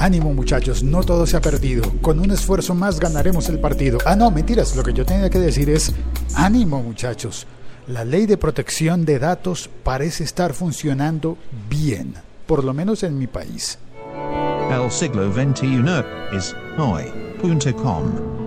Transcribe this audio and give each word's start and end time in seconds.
Ánimo 0.00 0.32
muchachos, 0.32 0.82
no 0.82 1.02
todo 1.02 1.26
se 1.26 1.36
ha 1.36 1.42
perdido. 1.42 1.82
Con 2.00 2.20
un 2.20 2.30
esfuerzo 2.30 2.74
más 2.74 2.98
ganaremos 2.98 3.50
el 3.50 3.58
partido. 3.58 3.98
Ah, 4.06 4.16
no, 4.16 4.30
mentiras. 4.30 4.74
Lo 4.74 4.82
que 4.82 4.94
yo 4.94 5.04
tenía 5.04 5.28
que 5.28 5.38
decir 5.38 5.68
es, 5.68 5.92
ánimo 6.34 6.82
muchachos. 6.82 7.46
La 7.86 8.02
ley 8.02 8.24
de 8.24 8.38
protección 8.38 9.04
de 9.04 9.18
datos 9.18 9.68
parece 9.84 10.24
estar 10.24 10.54
funcionando 10.54 11.36
bien, 11.68 12.14
por 12.46 12.64
lo 12.64 12.72
menos 12.72 13.02
en 13.02 13.18
mi 13.18 13.26
país. 13.26 13.78
El 14.70 14.90
siglo 14.90 15.30
XXI 15.34 15.82
es 16.34 16.56
hoy.com. 16.78 18.40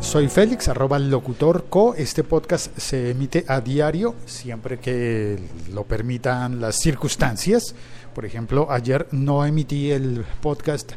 Soy 0.00 0.26
Félix, 0.26 0.66
arroba 0.66 0.98
locutor 0.98 1.66
co. 1.70 1.94
Este 1.94 2.24
podcast 2.24 2.76
se 2.76 3.10
emite 3.10 3.44
a 3.46 3.60
diario, 3.60 4.16
siempre 4.26 4.80
que 4.80 5.38
lo 5.72 5.84
permitan 5.84 6.60
las 6.60 6.80
circunstancias. 6.80 7.76
Por 8.14 8.26
ejemplo, 8.26 8.70
ayer 8.70 9.06
no 9.12 9.46
emití 9.46 9.90
el 9.90 10.24
podcast 10.40 10.92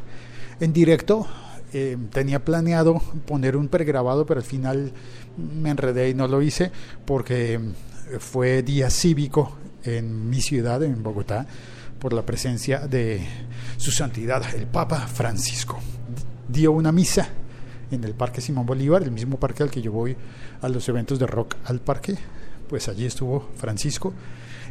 en 0.60 0.72
directo. 0.72 1.26
Eh, 1.72 1.96
tenía 2.10 2.44
planeado 2.44 3.00
poner 3.26 3.56
un 3.56 3.68
pregrabado, 3.68 4.26
pero 4.26 4.40
al 4.40 4.46
final 4.46 4.92
me 5.36 5.70
enredé 5.70 6.10
y 6.10 6.14
no 6.14 6.28
lo 6.28 6.42
hice 6.42 6.70
porque 7.04 7.60
fue 8.18 8.62
día 8.62 8.90
cívico 8.90 9.56
en 9.84 10.28
mi 10.28 10.40
ciudad, 10.40 10.82
en 10.82 11.02
Bogotá, 11.02 11.46
por 11.98 12.12
la 12.12 12.24
presencia 12.24 12.86
de 12.86 13.26
su 13.78 13.90
santidad, 13.90 14.42
el 14.54 14.66
Papa 14.66 15.06
Francisco. 15.06 15.78
Dio 16.48 16.72
una 16.72 16.92
misa 16.92 17.28
en 17.90 18.04
el 18.04 18.14
Parque 18.14 18.40
Simón 18.40 18.66
Bolívar, 18.66 19.02
el 19.02 19.10
mismo 19.10 19.38
parque 19.38 19.62
al 19.62 19.70
que 19.70 19.82
yo 19.82 19.92
voy 19.92 20.16
a 20.60 20.68
los 20.68 20.88
eventos 20.88 21.18
de 21.18 21.26
rock 21.26 21.56
al 21.64 21.80
parque. 21.80 22.16
Pues 22.68 22.88
allí 22.88 23.06
estuvo 23.06 23.48
Francisco 23.56 24.12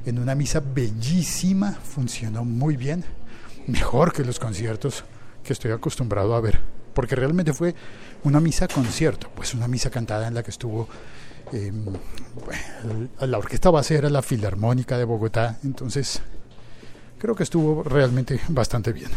en 0.06 0.20
una 0.20 0.36
misa 0.36 0.62
bellísima, 0.62 1.72
funcionó 1.72 2.46
muy 2.46 2.78
bien, 2.78 3.04
mejor 3.68 4.14
que 4.14 4.24
los 4.24 4.40
conciertos 4.40 5.04
que 5.44 5.54
estoy 5.54 5.72
acostumbrado 5.72 6.36
a 6.36 6.42
ver, 6.42 6.60
porque 6.94 7.16
realmente 7.16 7.54
fue 7.54 7.76
una 8.24 8.40
misa 8.40 8.68
concierto, 8.68 9.30
pues 9.36 9.54
una 9.54 9.68
misa 9.68 9.90
cantada 9.90 10.28
en 10.28 10.34
la 10.34 10.44
que 10.44 10.52
estuvo 10.52 10.88
eh, 11.52 11.72
la 13.20 13.38
orquesta 13.38 13.70
base 13.70 13.96
era 13.96 14.10
la 14.10 14.22
Filarmónica 14.22 14.98
de 14.98 15.04
Bogotá, 15.04 15.60
entonces 15.64 16.22
creo 17.18 17.36
que 17.36 17.44
estuvo 17.44 17.84
realmente 17.84 18.40
bastante 18.50 18.92
bien. 18.92 19.12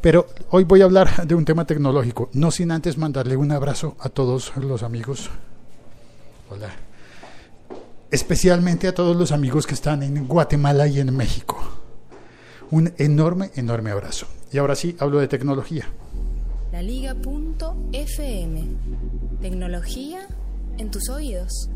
Pero 0.00 0.26
hoy 0.50 0.64
voy 0.64 0.82
a 0.82 0.84
hablar 0.84 1.26
de 1.26 1.34
un 1.34 1.44
tema 1.44 1.66
tecnológico, 1.66 2.30
no 2.32 2.50
sin 2.50 2.70
antes 2.70 2.98
mandarle 2.98 3.36
un 3.36 3.52
abrazo 3.52 3.96
a 4.00 4.08
todos 4.08 4.56
los 4.56 4.82
amigos. 4.82 5.30
Hola 6.50 6.85
especialmente 8.10 8.88
a 8.88 8.94
todos 8.94 9.16
los 9.16 9.32
amigos 9.32 9.66
que 9.66 9.74
están 9.74 10.02
en 10.02 10.26
Guatemala 10.26 10.86
y 10.86 11.00
en 11.00 11.16
México. 11.16 11.58
Un 12.70 12.92
enorme, 12.98 13.50
enorme 13.54 13.90
abrazo. 13.90 14.26
Y 14.52 14.58
ahora 14.58 14.74
sí, 14.74 14.96
hablo 14.98 15.18
de 15.18 15.28
tecnología. 15.28 15.86
La 16.72 16.82
Liga.fm. 16.82 18.64
Tecnología 19.40 20.26
en 20.78 20.90
tus 20.90 21.08
oídos. 21.08 21.70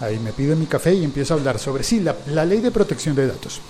Ahí 0.00 0.18
me 0.18 0.32
pido 0.32 0.56
mi 0.56 0.66
café 0.66 0.94
y 0.94 1.04
empiezo 1.04 1.34
a 1.34 1.36
hablar 1.36 1.58
sobre, 1.58 1.84
sí, 1.84 2.00
la, 2.00 2.44
ley 2.44 2.60
de 2.60 2.70
protección 2.70 3.14
de 3.14 3.26
datos. 3.26 3.60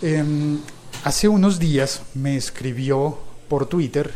Em, 0.00 0.58
hace 1.04 1.28
unos 1.28 1.58
días 1.60 2.02
me 2.14 2.36
escribió 2.36 3.16
por 3.48 3.66
Twitter 3.66 4.10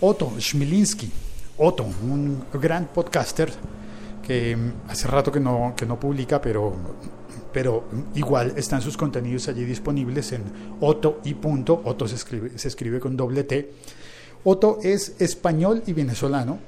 Otto 0.00 0.32
Schmilinski. 0.38 1.10
Otto, 1.58 1.84
un 1.84 2.42
gran 2.54 2.86
podcaster 2.86 3.52
que 4.22 4.56
hace 4.88 5.08
rato 5.08 5.32
que 5.32 5.40
no, 5.40 5.74
que 5.76 5.86
no 5.86 5.98
publica, 5.98 6.40
pero, 6.40 6.74
pero 7.52 7.84
igual 8.14 8.54
están 8.56 8.82
sus 8.82 8.96
contenidos 8.96 9.48
allí 9.48 9.64
disponibles 9.64 10.32
en 10.32 10.42
Otto 10.80 11.20
y 11.24 11.34
punto. 11.34 11.80
Otto 11.84 12.06
se 12.06 12.16
escribe, 12.16 12.58
se 12.58 12.68
escribe 12.68 13.00
con 13.00 13.16
doble 13.16 13.44
T. 13.44 13.72
Otto 14.44 14.78
es 14.82 15.20
español 15.20 15.82
y 15.86 15.92
venezolano. 15.92 16.58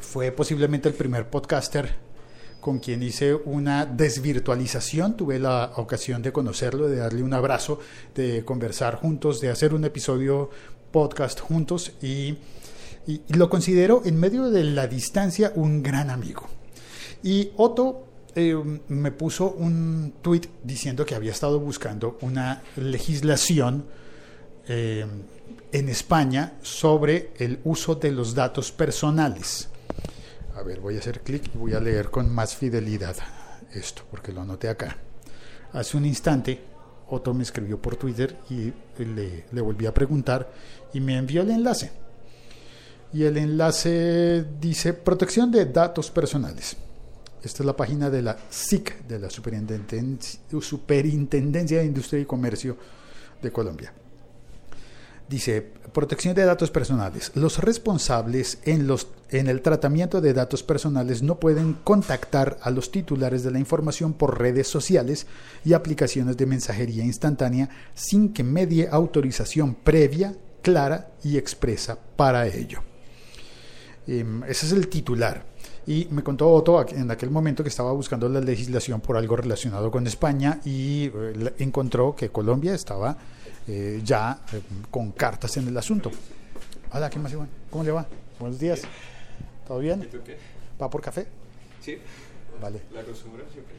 Fue 0.00 0.30
posiblemente 0.30 0.88
el 0.88 0.94
primer 0.94 1.28
podcaster 1.28 2.04
con 2.60 2.78
quien 2.78 3.02
hice 3.02 3.34
una 3.34 3.84
desvirtualización. 3.84 5.16
Tuve 5.16 5.38
la 5.38 5.72
ocasión 5.76 6.22
de 6.22 6.32
conocerlo, 6.32 6.88
de 6.88 6.96
darle 6.96 7.22
un 7.22 7.34
abrazo, 7.34 7.78
de 8.14 8.44
conversar 8.44 8.96
juntos, 8.96 9.40
de 9.40 9.50
hacer 9.50 9.74
un 9.74 9.84
episodio 9.84 10.48
podcast 10.90 11.40
juntos 11.40 11.92
y 12.00 12.36
y, 13.06 13.22
lo 13.34 13.48
considero 13.50 14.02
en 14.04 14.18
medio 14.18 14.50
de 14.50 14.64
la 14.64 14.86
distancia 14.86 15.52
un 15.54 15.82
gran 15.82 16.10
amigo. 16.10 16.46
Y 17.22 17.50
Otto 17.56 18.06
eh, 18.34 18.54
me 18.88 19.12
puso 19.12 19.52
un 19.52 20.14
tuit 20.22 20.46
diciendo 20.62 21.04
que 21.04 21.14
había 21.14 21.32
estado 21.32 21.60
buscando 21.60 22.18
una 22.22 22.62
legislación 22.76 23.86
eh, 24.68 25.06
en 25.72 25.88
España 25.88 26.54
sobre 26.62 27.32
el 27.38 27.60
uso 27.64 27.94
de 27.94 28.12
los 28.12 28.34
datos 28.34 28.72
personales. 28.72 29.68
A 30.54 30.62
ver, 30.62 30.80
voy 30.80 30.96
a 30.96 31.00
hacer 31.00 31.20
clic 31.20 31.50
y 31.54 31.58
voy 31.58 31.74
a 31.74 31.80
leer 31.80 32.10
con 32.10 32.32
más 32.32 32.54
fidelidad 32.54 33.16
esto, 33.72 34.02
porque 34.10 34.32
lo 34.32 34.42
anoté 34.42 34.68
acá. 34.68 34.96
Hace 35.72 35.96
un 35.96 36.04
instante, 36.06 36.60
Otto 37.08 37.34
me 37.34 37.42
escribió 37.42 37.82
por 37.82 37.96
Twitter 37.96 38.36
y 38.48 38.72
le 38.98 39.60
volví 39.60 39.86
a 39.86 39.92
preguntar 39.92 40.52
y 40.92 41.00
me 41.00 41.18
envió 41.18 41.42
el 41.42 41.50
enlace 41.50 42.04
y 43.14 43.24
el 43.24 43.38
enlace 43.38 44.44
dice 44.60 44.92
protección 44.92 45.50
de 45.52 45.64
datos 45.66 46.10
personales. 46.10 46.76
Esta 47.44 47.62
es 47.62 47.66
la 47.66 47.76
página 47.76 48.10
de 48.10 48.22
la 48.22 48.36
SIC, 48.50 49.06
de 49.06 49.20
la 49.20 49.30
Superintendencia, 49.30 51.78
de 51.78 51.84
Industria 51.84 52.20
y 52.20 52.24
Comercio 52.24 52.76
de 53.40 53.52
Colombia. 53.52 53.92
Dice, 55.28 55.62
protección 55.92 56.34
de 56.34 56.44
datos 56.44 56.72
personales. 56.72 57.30
Los 57.34 57.58
responsables 57.58 58.58
en, 58.64 58.88
los, 58.88 59.06
en 59.30 59.46
el 59.46 59.62
tratamiento 59.62 60.20
de 60.20 60.34
datos 60.34 60.64
personales 60.64 61.22
no 61.22 61.38
pueden 61.38 61.74
contactar 61.84 62.58
a 62.62 62.70
los 62.70 62.90
titulares 62.90 63.44
de 63.44 63.52
la 63.52 63.60
información 63.60 64.14
por 64.14 64.40
redes 64.40 64.66
sociales 64.66 65.28
y 65.64 65.74
aplicaciones 65.74 66.36
de 66.36 66.46
mensajería 66.46 67.04
instantánea 67.04 67.68
sin 67.94 68.32
que 68.32 68.42
medie 68.42 68.88
autorización 68.90 69.76
previa, 69.76 70.34
clara 70.62 71.12
y 71.22 71.38
expresa 71.38 71.96
para 72.16 72.48
ello. 72.48 72.82
Em, 74.06 74.42
ese 74.44 74.66
es 74.66 74.72
el 74.72 74.88
titular. 74.88 75.44
Y 75.86 76.08
me 76.10 76.22
contó 76.22 76.50
Otto 76.50 76.84
en 76.88 77.10
aquel 77.10 77.30
momento 77.30 77.62
que 77.62 77.68
estaba 77.68 77.92
buscando 77.92 78.28
la 78.28 78.40
legislación 78.40 79.00
por 79.00 79.16
algo 79.16 79.36
relacionado 79.36 79.90
con 79.90 80.06
España 80.06 80.60
y 80.64 81.06
eh, 81.06 81.54
encontró 81.58 82.14
que 82.14 82.30
Colombia 82.30 82.74
estaba 82.74 83.16
eh, 83.66 84.00
ya 84.04 84.40
eh, 84.52 84.60
con 84.90 85.12
cartas 85.12 85.56
en 85.56 85.68
el 85.68 85.76
asunto. 85.76 86.10
Hola, 86.92 87.10
¿qué 87.10 87.18
más, 87.18 87.32
Iván? 87.32 87.48
¿Cómo 87.70 87.84
le 87.84 87.90
va? 87.90 88.06
Buenos 88.38 88.58
días. 88.58 88.82
¿Todo 89.66 89.78
bien? 89.78 90.08
¿Va 90.80 90.90
por 90.90 91.00
café? 91.00 91.26
Sí, 91.80 91.98
Vale. 92.60 92.82
la 92.92 93.02
costumbre 93.02 93.44
siempre. 93.52 93.74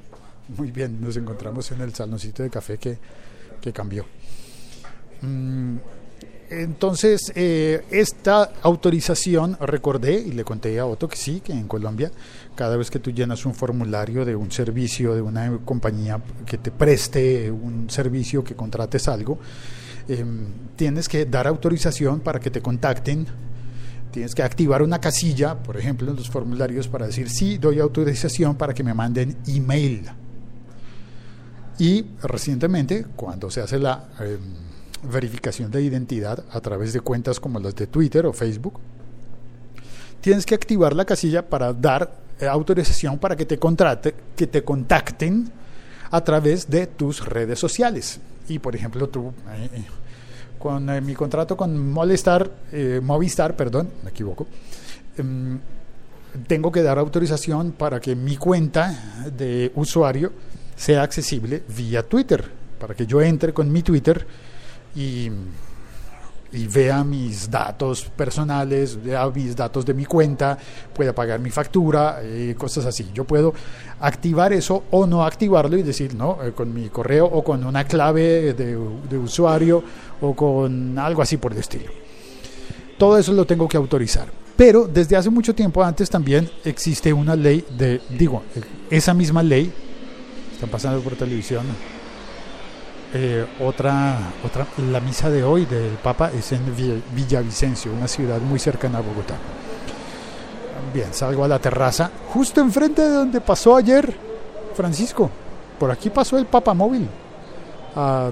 Muy 0.58 0.72
bien, 0.72 1.02
nos 1.02 1.18
encontramos 1.18 1.72
en 1.72 1.82
el 1.82 1.94
saloncito 1.94 2.44
de 2.44 2.50
café 2.50 2.78
que, 2.78 2.98
que 3.62 3.74
cambió. 3.74 4.06
Mm, 5.22 5.78
Entonces, 6.50 7.32
eh, 7.36 7.84
esta 7.90 8.52
autorización, 8.62 9.58
recordé 9.60 10.14
y 10.20 10.32
le 10.32 10.44
conté 10.44 10.80
a 10.80 10.86
Otto 10.86 11.08
que 11.08 11.18
sí, 11.18 11.42
que 11.42 11.54
en 11.54 11.68
Colombia, 11.68 12.12
cada 12.54 12.78
vez 12.78 12.92
que 12.92 13.00
tú 13.00 13.12
llenas 13.12 13.46
un 13.46 13.56
formulario 13.56 14.24
de 14.26 14.36
un 14.36 14.52
servicio, 14.52 15.16
de 15.16 15.22
una 15.22 15.58
compañía 15.66 16.22
que 16.46 16.60
te 16.60 16.70
preste 16.70 17.50
un 17.50 17.90
servicio, 17.90 18.44
que 18.44 18.56
contrates 18.56 19.08
algo, 19.08 19.40
eh, 20.08 20.24
tienes 20.76 21.10
que 21.10 21.26
dar 21.26 21.48
autorización 21.48 22.20
para 22.20 22.40
que 22.40 22.52
te 22.52 22.62
contacten. 22.62 23.26
Tienes 24.12 24.36
que 24.36 24.44
activar 24.44 24.84
una 24.84 25.02
casilla, 25.02 25.56
por 25.56 25.78
ejemplo, 25.78 26.12
en 26.12 26.16
los 26.16 26.30
formularios 26.30 26.88
para 26.88 27.08
decir 27.08 27.30
sí, 27.30 27.58
doy 27.58 27.80
autorización 27.80 28.56
para 28.56 28.74
que 28.74 28.84
me 28.84 28.94
manden 28.94 29.36
email. 29.48 30.04
Y 31.80 32.06
recientemente, 32.22 33.08
cuando 33.16 33.50
se 33.50 33.62
hace 33.62 33.80
la 33.80 34.10
eh, 34.22 34.38
verificación 35.04 35.72
de 35.72 35.82
identidad 35.82 36.44
a 36.52 36.62
través 36.62 36.94
de 36.94 37.02
cuentas 37.02 37.40
como 37.40 37.60
las 37.60 37.76
de 37.76 37.88
Twitter 37.88 38.26
o 38.26 38.34
Facebook, 38.34 38.80
tienes 40.22 40.46
que 40.46 40.56
activar 40.56 40.96
la 40.96 41.06
casilla 41.06 41.48
para 41.48 41.74
dar 41.74 42.12
eh, 42.40 42.48
autorización 42.48 43.20
para 43.20 43.36
que 43.36 43.46
te 43.46 43.60
contrate, 43.60 44.16
que 44.36 44.48
te 44.48 44.64
contacten 44.64 45.52
a 46.12 46.22
través 46.24 46.70
de 46.70 46.88
tus 46.88 47.26
redes 47.26 47.60
sociales. 47.60 48.20
Y 48.48 48.60
por 48.60 48.76
ejemplo, 48.76 49.10
tú 49.10 49.34
eh, 49.50 49.70
eh, 49.74 49.84
con 50.66 51.06
mi 51.06 51.14
contrato 51.14 51.56
con 51.56 51.92
Molestar, 51.92 52.50
eh, 52.72 53.00
Movistar, 53.04 53.56
perdón, 53.56 53.88
me 54.04 54.10
equivoco, 54.10 54.48
em, 55.16 55.60
tengo 56.48 56.72
que 56.72 56.82
dar 56.82 56.98
autorización 56.98 57.72
para 57.72 58.00
que 58.00 58.16
mi 58.16 58.36
cuenta 58.36 59.24
de 59.38 59.72
usuario 59.76 60.34
sea 60.76 61.04
accesible 61.04 61.62
vía 61.68 62.02
Twitter, 62.02 62.50
para 62.80 62.96
que 62.96 63.06
yo 63.06 63.22
entre 63.22 63.54
con 63.54 63.72
mi 63.72 63.84
Twitter 63.84 64.26
y, 64.96 65.30
vea 66.74 67.04
mis 67.04 67.52
datos 67.52 68.06
personales, 68.16 69.04
vea 69.04 69.30
mis 69.30 69.56
datos 69.56 69.86
de 69.86 69.94
mi 69.94 70.06
cuenta, 70.06 70.58
pueda 70.94 71.14
pagar 71.14 71.40
mi 71.40 71.50
factura, 71.50 72.20
eh, 72.22 72.56
cosas 72.58 72.86
así. 72.86 73.10
Yo 73.14 73.26
puedo 73.26 73.54
activar 74.00 74.54
eso 74.54 74.86
o 74.92 75.06
no 75.06 75.26
activarlo 75.26 75.78
y 75.78 75.84
decir, 75.84 76.16
no, 76.16 76.38
eh, 76.42 76.54
con 76.54 76.74
mi 76.74 76.88
correo 76.88 77.26
o 77.26 77.44
con 77.44 77.66
una 77.66 77.84
clave 77.84 78.54
de, 78.54 78.78
de 78.78 79.18
usuario 79.18 79.84
o 80.22 80.34
con 80.34 80.98
algo 80.98 81.22
así 81.22 81.36
por 81.36 81.52
el 81.52 81.60
estilo. 81.60 81.92
Todo 82.98 83.18
eso 83.18 83.34
lo 83.34 83.46
tengo 83.46 83.68
que 83.68 83.76
autorizar. 83.76 84.46
Pero 84.56 84.88
desde 84.88 85.18
hace 85.18 85.30
mucho 85.30 85.54
tiempo 85.54 85.84
antes 85.84 86.10
también 86.10 86.50
existe 86.64 87.12
una 87.12 87.36
ley 87.36 87.66
de, 87.78 88.02
digo, 88.18 88.44
esa 88.90 89.14
misma 89.14 89.44
ley, 89.44 89.72
están 90.54 90.70
pasando 90.70 91.02
por 91.02 91.16
televisión, 91.16 91.66
eh, 93.18 93.46
otra, 93.62 94.18
otra, 94.44 94.68
la 94.92 95.00
misa 95.00 95.30
de 95.30 95.42
hoy 95.42 95.66
del 95.66 95.92
Papa 96.04 96.32
es 96.38 96.52
en 96.52 96.76
Vi- 96.76 97.02
Villavicencio, 97.14 97.94
una 97.94 98.10
ciudad 98.10 98.40
muy 98.42 98.60
cercana 98.60 98.98
a 98.98 99.02
Bogotá. 99.02 99.36
Bien, 100.94 101.14
salgo 101.14 101.46
a 101.46 101.48
la 101.48 101.60
terraza, 101.60 102.12
justo 102.34 102.60
enfrente 102.60 103.02
de 103.02 103.10
donde 103.10 103.40
pasó 103.40 103.78
ayer 103.78 104.14
Francisco. 104.76 105.30
Por 105.80 105.92
aquí 105.92 106.10
pasó 106.10 106.38
el 106.38 106.46
Papa 106.46 106.74
móvil, 106.74 107.08
a 107.96 108.32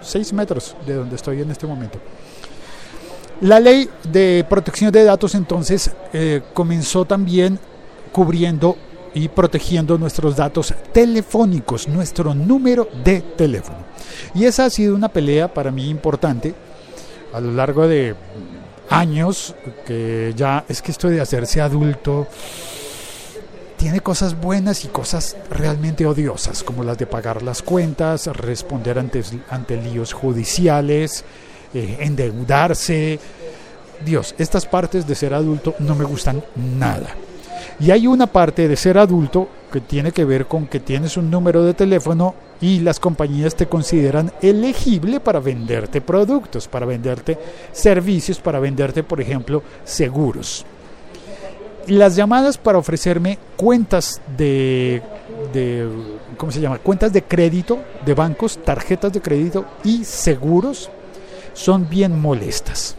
seis 0.00 0.32
metros 0.32 0.74
de 0.86 0.94
donde 0.94 1.16
estoy 1.16 1.42
en 1.42 1.50
este 1.50 1.66
momento. 1.66 1.98
La 3.42 3.60
ley 3.60 3.88
de 4.10 4.46
protección 4.48 4.90
de 4.92 5.04
datos 5.04 5.34
entonces 5.34 5.90
eh, 6.14 6.40
comenzó 6.54 7.04
también 7.04 7.58
cubriendo 8.12 8.76
y 9.14 9.28
protegiendo 9.28 9.98
nuestros 9.98 10.36
datos 10.36 10.74
telefónicos, 10.92 11.88
nuestro 11.88 12.34
número 12.34 12.88
de 13.04 13.20
teléfono. 13.20 13.78
Y 14.34 14.44
esa 14.44 14.66
ha 14.66 14.70
sido 14.70 14.94
una 14.94 15.08
pelea 15.08 15.52
para 15.52 15.70
mí 15.70 15.88
importante 15.88 16.54
a 17.32 17.40
lo 17.40 17.52
largo 17.52 17.86
de 17.86 18.14
años, 18.88 19.54
que 19.86 20.34
ya 20.36 20.64
es 20.68 20.82
que 20.82 20.90
esto 20.90 21.08
de 21.08 21.20
hacerse 21.20 21.60
adulto 21.60 22.26
tiene 23.76 24.00
cosas 24.00 24.38
buenas 24.38 24.84
y 24.84 24.88
cosas 24.88 25.36
realmente 25.48 26.04
odiosas, 26.04 26.62
como 26.62 26.84
las 26.84 26.98
de 26.98 27.06
pagar 27.06 27.42
las 27.42 27.62
cuentas, 27.62 28.26
responder 28.26 28.98
ante, 28.98 29.22
ante 29.48 29.80
líos 29.80 30.12
judiciales, 30.12 31.24
eh, 31.72 31.96
endeudarse. 32.00 33.18
Dios, 34.04 34.34
estas 34.38 34.66
partes 34.66 35.06
de 35.06 35.14
ser 35.14 35.32
adulto 35.32 35.74
no 35.78 35.94
me 35.94 36.04
gustan 36.04 36.44
nada. 36.56 37.16
Y 37.78 37.90
hay 37.90 38.06
una 38.06 38.26
parte 38.26 38.68
de 38.68 38.76
ser 38.76 38.98
adulto 38.98 39.48
que 39.72 39.80
tiene 39.80 40.12
que 40.12 40.24
ver 40.24 40.46
con 40.46 40.66
que 40.66 40.80
tienes 40.80 41.16
un 41.16 41.30
número 41.30 41.64
de 41.64 41.74
teléfono 41.74 42.34
y 42.60 42.80
las 42.80 43.00
compañías 43.00 43.54
te 43.54 43.66
consideran 43.66 44.32
elegible 44.42 45.20
para 45.20 45.40
venderte 45.40 46.00
productos, 46.00 46.68
para 46.68 46.86
venderte 46.86 47.38
servicios, 47.72 48.38
para 48.38 48.60
venderte, 48.60 49.02
por 49.02 49.20
ejemplo, 49.20 49.62
seguros. 49.84 50.66
Las 51.86 52.14
llamadas 52.14 52.58
para 52.58 52.78
ofrecerme 52.78 53.38
cuentas 53.56 54.20
de, 54.36 55.02
¿cómo 56.36 56.52
se 56.52 56.60
llama? 56.60 56.78
Cuentas 56.78 57.12
de 57.12 57.22
crédito 57.22 57.78
de 58.04 58.14
bancos, 58.14 58.58
tarjetas 58.62 59.12
de 59.12 59.20
crédito 59.20 59.64
y 59.82 60.04
seguros 60.04 60.90
son 61.54 61.88
bien 61.88 62.20
molestas. 62.20 62.96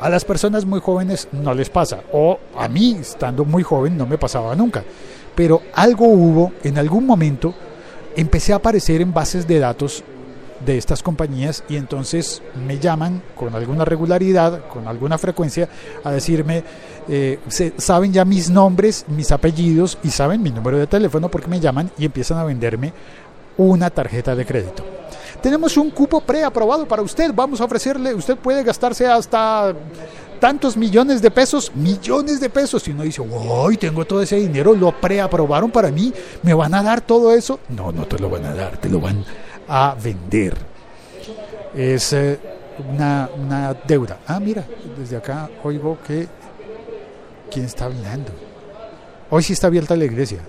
A 0.00 0.08
las 0.08 0.24
personas 0.24 0.64
muy 0.64 0.80
jóvenes 0.80 1.28
no 1.32 1.54
les 1.54 1.70
pasa, 1.70 2.00
o 2.12 2.38
a 2.56 2.68
mí, 2.68 2.96
estando 3.00 3.44
muy 3.44 3.62
joven, 3.62 3.96
no 3.96 4.06
me 4.06 4.18
pasaba 4.18 4.54
nunca. 4.54 4.84
Pero 5.34 5.62
algo 5.74 6.06
hubo, 6.06 6.52
en 6.62 6.78
algún 6.78 7.04
momento, 7.04 7.54
empecé 8.16 8.52
a 8.52 8.56
aparecer 8.56 9.00
en 9.00 9.12
bases 9.12 9.46
de 9.46 9.58
datos 9.58 10.04
de 10.64 10.76
estas 10.76 11.02
compañías 11.02 11.62
y 11.68 11.76
entonces 11.76 12.42
me 12.66 12.78
llaman 12.78 13.22
con 13.36 13.54
alguna 13.54 13.84
regularidad, 13.84 14.66
con 14.68 14.88
alguna 14.88 15.18
frecuencia, 15.18 15.68
a 16.04 16.10
decirme, 16.10 16.64
eh, 17.08 17.38
se, 17.48 17.74
saben 17.78 18.12
ya 18.12 18.24
mis 18.24 18.50
nombres, 18.50 19.04
mis 19.08 19.30
apellidos 19.32 19.98
y 20.02 20.10
saben 20.10 20.42
mi 20.42 20.50
número 20.50 20.78
de 20.78 20.86
teléfono 20.86 21.28
porque 21.30 21.48
me 21.48 21.60
llaman 21.60 21.90
y 21.98 22.04
empiezan 22.04 22.38
a 22.38 22.44
venderme 22.44 22.92
una 23.56 23.90
tarjeta 23.90 24.34
de 24.34 24.46
crédito. 24.46 24.84
Tenemos 25.42 25.76
un 25.76 25.90
cupo 25.90 26.20
preaprobado 26.20 26.86
para 26.86 27.02
usted. 27.02 27.32
Vamos 27.34 27.60
a 27.60 27.64
ofrecerle, 27.64 28.14
usted 28.14 28.36
puede 28.36 28.62
gastarse 28.64 29.06
hasta 29.06 29.74
tantos 30.40 30.76
millones 30.76 31.20
de 31.22 31.30
pesos, 31.30 31.72
millones 31.74 32.40
de 32.40 32.50
pesos. 32.50 32.86
Y 32.88 32.92
uno 32.92 33.02
dice, 33.02 33.20
uy, 33.20 33.76
tengo 33.76 34.04
todo 34.04 34.22
ese 34.22 34.36
dinero, 34.36 34.74
lo 34.74 34.92
preaprobaron 34.92 35.70
para 35.70 35.90
mí, 35.90 36.12
¿me 36.42 36.54
van 36.54 36.74
a 36.74 36.82
dar 36.82 37.00
todo 37.00 37.32
eso? 37.32 37.60
No, 37.68 37.92
no 37.92 38.06
te 38.06 38.18
lo 38.18 38.30
van 38.30 38.44
a 38.46 38.54
dar, 38.54 38.78
te 38.78 38.88
lo 38.88 39.00
van 39.00 39.24
a 39.68 39.94
vender. 40.02 40.56
Es 41.74 42.12
eh, 42.12 42.38
una, 42.92 43.28
una 43.36 43.74
deuda. 43.74 44.18
Ah, 44.26 44.40
mira, 44.40 44.64
desde 44.98 45.16
acá 45.16 45.48
oigo 45.62 45.98
que... 46.06 46.26
¿Quién 47.50 47.64
está 47.64 47.86
hablando? 47.86 48.30
Hoy 49.30 49.42
sí 49.42 49.54
está 49.54 49.68
abierta 49.68 49.96
la 49.96 50.04
iglesia. 50.04 50.40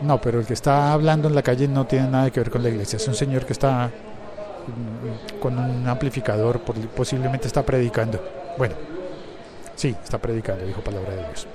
No, 0.00 0.20
pero 0.20 0.40
el 0.40 0.46
que 0.46 0.54
está 0.54 0.92
hablando 0.92 1.28
en 1.28 1.34
la 1.34 1.42
calle 1.42 1.66
no 1.66 1.86
tiene 1.86 2.08
nada 2.08 2.30
que 2.30 2.40
ver 2.40 2.50
con 2.50 2.62
la 2.62 2.68
iglesia. 2.68 2.96
Es 2.96 3.08
un 3.08 3.14
señor 3.14 3.44
que 3.44 3.52
está 3.52 3.86
mm, 3.88 5.40
con 5.40 5.58
un 5.58 5.86
amplificador, 5.86 6.60
posiblemente 6.60 7.46
está 7.46 7.64
predicando. 7.64 8.22
Bueno, 8.56 8.74
sí, 9.74 9.94
está 10.02 10.18
predicando, 10.18 10.64
dijo 10.64 10.80
palabra 10.80 11.10
de 11.10 11.26
Dios. 11.26 11.46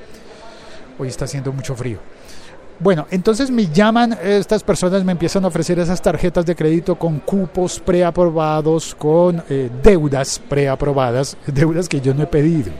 Hoy 0.99 1.07
está 1.07 1.25
haciendo 1.25 1.51
mucho 1.51 1.75
frío. 1.75 1.99
Bueno, 2.79 3.07
entonces 3.11 3.49
me 3.49 3.67
llaman 3.67 4.17
estas 4.21 4.63
personas, 4.63 5.03
me 5.05 5.11
empiezan 5.13 5.45
a 5.45 5.47
ofrecer 5.47 5.79
esas 5.79 6.01
tarjetas 6.01 6.45
de 6.45 6.55
crédito 6.55 6.95
con 6.95 7.19
cupos 7.19 7.79
preaprobados, 7.79 8.95
con 8.95 9.43
eh, 9.49 9.69
deudas 9.81 10.39
preaprobadas, 10.49 11.37
deudas 11.47 11.87
que 11.87 12.01
yo 12.01 12.13
no 12.13 12.23
he 12.23 12.27
pedido 12.27 12.71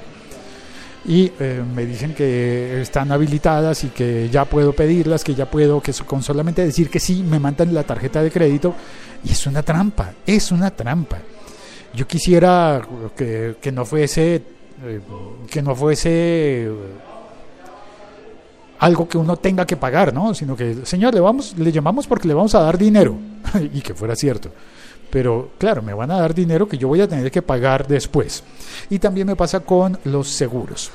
y 1.06 1.32
eh, 1.40 1.64
me 1.76 1.86
dicen 1.86 2.14
que 2.14 2.82
están 2.82 3.12
habilitadas 3.12 3.84
y 3.84 3.90
que 3.90 4.30
ya 4.30 4.46
puedo 4.46 4.74
pedirlas, 4.74 5.24
que 5.24 5.36
ya 5.36 5.50
puedo, 5.50 5.82
que 5.82 5.94
con 6.06 6.24
solamente 6.24 6.64
decir 6.64 6.90
que 6.90 7.00
sí, 7.00 7.24
me 7.24 7.40
mandan 7.40 7.74
la 7.74 7.84
tarjeta 7.84 8.24
de 8.24 8.32
crédito 8.32 8.74
y 9.24 9.32
es 9.32 9.46
una 9.46 9.64
trampa, 9.64 10.14
es 10.26 10.52
una 10.52 10.72
trampa. 10.72 11.18
Yo 11.94 12.08
quisiera 12.08 12.82
que, 13.16 13.58
que 13.62 13.72
no 13.72 13.86
fuese, 13.86 14.42
eh, 14.84 15.02
que 15.50 15.62
no 15.62 15.76
fuese 15.76 16.10
eh, 16.66 16.72
algo 18.80 19.08
que 19.08 19.18
uno 19.18 19.36
tenga 19.38 19.66
que 19.66 19.78
pagar, 19.78 20.14
¿no? 20.14 20.34
Sino 20.34 20.56
que, 20.56 20.86
señor, 20.86 21.14
le, 21.14 21.20
vamos, 21.20 21.56
le 21.58 21.72
llamamos 21.72 22.08
porque 22.08 22.28
le 22.28 22.34
vamos 22.34 22.56
a 22.56 22.62
dar 22.62 22.78
dinero 22.78 23.18
y 23.74 23.82
que 23.82 23.94
fuera 23.94 24.16
cierto. 24.16 24.52
Pero 25.14 25.52
claro, 25.60 25.84
me 25.84 25.94
van 25.94 26.10
a 26.10 26.18
dar 26.18 26.34
dinero 26.34 26.68
que 26.68 26.76
yo 26.76 26.88
voy 26.88 27.00
a 27.00 27.08
tener 27.08 27.30
que 27.30 27.44
pagar 27.44 27.88
después. 27.88 28.44
Y 28.90 28.98
también 28.98 29.28
me 29.28 29.36
pasa 29.36 29.60
con 29.60 30.00
los 30.06 30.28
seguros. 30.28 30.90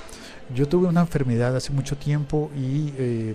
yo 0.53 0.67
tuve 0.67 0.89
una 0.89 1.03
enfermedad 1.03 1.55
hace 1.55 1.73
mucho 1.73 1.97
tiempo 1.97 2.51
y, 2.57 2.93
eh, 2.99 3.35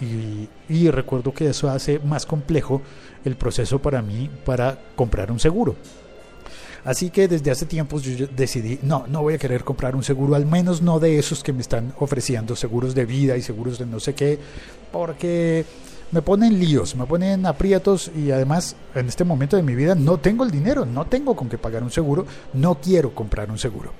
y, 0.00 0.48
y 0.72 0.90
recuerdo 0.92 1.34
que 1.34 1.48
eso 1.48 1.68
hace 1.68 1.98
más 1.98 2.24
complejo 2.24 2.82
el 3.24 3.34
proceso 3.34 3.80
para 3.80 4.00
mí 4.00 4.30
para 4.44 4.78
comprar 4.94 5.32
un 5.32 5.40
seguro. 5.40 5.74
Así 6.84 7.10
que 7.10 7.26
desde 7.26 7.50
hace 7.50 7.66
tiempos 7.66 8.04
yo 8.04 8.28
decidí, 8.28 8.78
no, 8.82 9.08
no 9.08 9.22
voy 9.22 9.34
a 9.34 9.38
querer 9.38 9.64
comprar 9.64 9.96
un 9.96 10.04
seguro, 10.04 10.36
al 10.36 10.46
menos 10.46 10.82
no 10.82 11.00
de 11.00 11.18
esos 11.18 11.42
que 11.42 11.52
me 11.52 11.62
están 11.62 11.92
ofreciendo 11.98 12.54
seguros 12.54 12.94
de 12.94 13.06
vida 13.06 13.36
y 13.36 13.42
seguros 13.42 13.80
de 13.80 13.86
no 13.86 13.98
sé 13.98 14.14
qué, 14.14 14.38
porque 14.92 15.64
me 16.10 16.22
ponen 16.22 16.58
líos, 16.58 16.96
me 16.96 17.06
ponen 17.06 17.44
aprietos 17.46 18.10
y 18.16 18.30
además 18.30 18.76
en 18.94 19.08
este 19.08 19.24
momento 19.24 19.56
de 19.56 19.62
mi 19.62 19.74
vida 19.74 19.94
no 19.94 20.18
tengo 20.18 20.44
el 20.44 20.50
dinero, 20.50 20.86
no 20.86 21.06
tengo 21.06 21.36
con 21.36 21.48
qué 21.48 21.58
pagar 21.58 21.82
un 21.82 21.90
seguro, 21.90 22.26
no 22.54 22.80
quiero 22.80 23.14
comprar 23.14 23.50
un 23.50 23.58
seguro. 23.58 23.92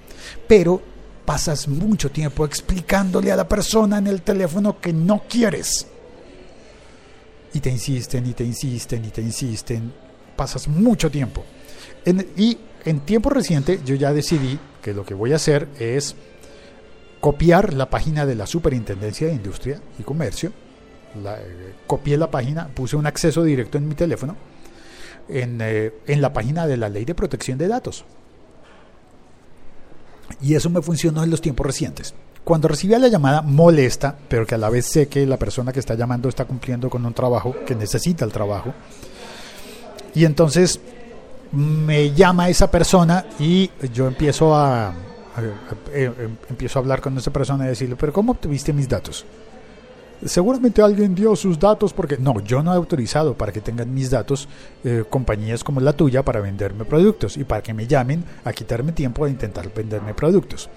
Pero 0.46 0.80
pasas 1.24 1.68
mucho 1.68 2.10
tiempo 2.10 2.46
explicándole 2.46 3.30
a 3.30 3.36
la 3.36 3.46
persona 3.46 3.98
en 3.98 4.06
el 4.06 4.22
teléfono 4.22 4.80
que 4.80 4.92
no 4.92 5.24
quieres. 5.28 5.86
Y 7.52 7.60
te 7.60 7.70
insisten 7.70 8.26
y 8.26 8.32
te 8.32 8.44
insisten 8.44 9.04
y 9.04 9.08
te 9.08 9.20
insisten. 9.20 9.92
Pasas 10.36 10.68
mucho 10.68 11.10
tiempo. 11.10 11.44
Y 12.36 12.56
en 12.84 13.00
tiempo 13.00 13.28
reciente 13.28 13.80
yo 13.84 13.94
ya 13.94 14.12
decidí 14.12 14.58
que 14.80 14.94
lo 14.94 15.04
que 15.04 15.14
voy 15.14 15.32
a 15.32 15.36
hacer 15.36 15.68
es 15.78 16.14
copiar 17.20 17.74
la 17.74 17.90
página 17.90 18.24
de 18.24 18.34
la 18.34 18.46
Superintendencia 18.46 19.26
de 19.26 19.34
Industria 19.34 19.80
y 19.98 20.04
Comercio. 20.04 20.52
Eh, 21.16 21.72
copié 21.86 22.16
la 22.16 22.30
página, 22.30 22.68
puse 22.68 22.96
un 22.96 23.06
acceso 23.06 23.42
directo 23.42 23.78
en 23.78 23.88
mi 23.88 23.94
teléfono 23.94 24.36
en, 25.28 25.58
eh, 25.60 25.92
en 26.06 26.20
la 26.20 26.32
página 26.32 26.66
de 26.66 26.76
la 26.76 26.88
Ley 26.88 27.04
de 27.04 27.14
Protección 27.14 27.58
de 27.58 27.68
Datos. 27.68 28.04
Y 30.40 30.54
eso 30.54 30.70
me 30.70 30.82
funcionó 30.82 31.22
en 31.24 31.30
los 31.30 31.40
tiempos 31.40 31.66
recientes. 31.66 32.14
Cuando 32.44 32.68
recibía 32.68 32.98
la 32.98 33.08
llamada 33.08 33.42
molesta, 33.42 34.16
pero 34.28 34.46
que 34.46 34.54
a 34.54 34.58
la 34.58 34.70
vez 34.70 34.86
sé 34.86 35.08
que 35.08 35.26
la 35.26 35.36
persona 35.38 35.72
que 35.72 35.80
está 35.80 35.94
llamando 35.94 36.28
está 36.28 36.44
cumpliendo 36.44 36.88
con 36.88 37.04
un 37.04 37.12
trabajo, 37.14 37.54
que 37.66 37.74
necesita 37.74 38.24
el 38.24 38.32
trabajo. 38.32 38.72
Y 40.14 40.24
entonces 40.24 40.80
me 41.52 42.12
llama 42.12 42.48
esa 42.48 42.70
persona 42.70 43.24
y 43.38 43.70
yo 43.92 44.06
empiezo 44.06 44.54
a, 44.54 44.88
a- 44.88 44.92
eh, 45.92 46.10
eh, 46.16 46.28
empiezo 46.50 46.78
a 46.78 46.82
hablar 46.82 47.00
con 47.00 47.16
esa 47.18 47.30
persona 47.32 47.64
y 47.64 47.68
decirle, 47.68 47.96
pero 47.96 48.12
¿cómo 48.12 48.32
obtuviste 48.32 48.72
mis 48.72 48.88
datos? 48.88 49.24
Seguramente 50.25 50.82
alguien 50.82 51.14
dio 51.14 51.37
sus 51.37 51.58
datos 51.58 51.92
porque 51.92 52.16
no, 52.18 52.40
yo 52.40 52.62
no 52.62 52.72
he 52.72 52.76
autorizado 52.76 53.34
para 53.34 53.52
que 53.52 53.60
tengan 53.60 53.92
mis 53.94 54.10
datos 54.10 54.48
eh, 54.84 55.04
compañías 55.08 55.62
como 55.62 55.80
la 55.80 55.92
tuya 55.92 56.25
para 56.25 56.40
venderme 56.40 56.84
productos 56.84 57.37
y 57.37 57.44
para 57.44 57.62
que 57.62 57.72
me 57.72 57.87
llamen 57.87 58.25
a 58.44 58.52
quitarme 58.52 58.92
tiempo 58.92 59.25
a 59.25 59.30
intentar 59.30 59.72
venderme 59.72 60.14
productos. 60.14 60.68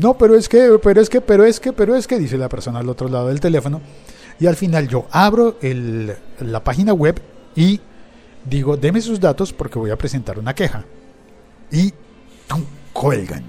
No, 0.00 0.16
pero 0.16 0.36
es 0.36 0.48
que, 0.48 0.78
pero 0.82 1.00
es 1.00 1.08
que, 1.08 1.20
pero 1.20 1.44
es 1.44 1.58
que, 1.58 1.72
pero 1.72 1.96
es 1.96 2.06
que, 2.06 2.18
dice 2.18 2.38
la 2.38 2.48
persona 2.48 2.78
al 2.78 2.88
otro 2.88 3.08
lado 3.08 3.28
del 3.28 3.40
teléfono. 3.40 3.80
Y 4.38 4.46
al 4.46 4.54
final 4.54 4.86
yo 4.86 5.06
abro 5.10 5.56
la 6.40 6.62
página 6.62 6.92
web 6.92 7.20
y 7.56 7.80
digo, 8.44 8.76
deme 8.76 9.00
sus 9.00 9.18
datos 9.18 9.52
porque 9.52 9.78
voy 9.78 9.90
a 9.90 9.98
presentar 9.98 10.38
una 10.38 10.54
queja. 10.54 10.84
Y 11.72 11.92
cuelgan. 12.92 13.44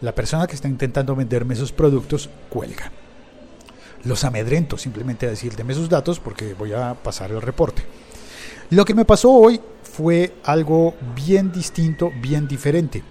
La 0.00 0.14
persona 0.14 0.46
que 0.46 0.54
está 0.54 0.68
intentando 0.68 1.16
venderme 1.16 1.54
esos 1.54 1.72
productos 1.72 2.28
cuelga. 2.48 2.92
Los 4.08 4.24
amedrento 4.24 4.78
simplemente 4.78 5.26
a 5.26 5.30
decir, 5.30 5.54
deme 5.54 5.74
sus 5.74 5.90
datos 5.90 6.18
porque 6.18 6.54
voy 6.54 6.72
a 6.72 6.94
pasar 6.94 7.30
el 7.30 7.42
reporte. 7.42 7.82
Lo 8.70 8.86
que 8.86 8.94
me 8.94 9.04
pasó 9.04 9.30
hoy 9.30 9.60
fue 9.82 10.36
algo 10.44 10.94
bien 11.14 11.52
distinto, 11.52 12.10
bien 12.18 12.48
diferente. 12.48 13.02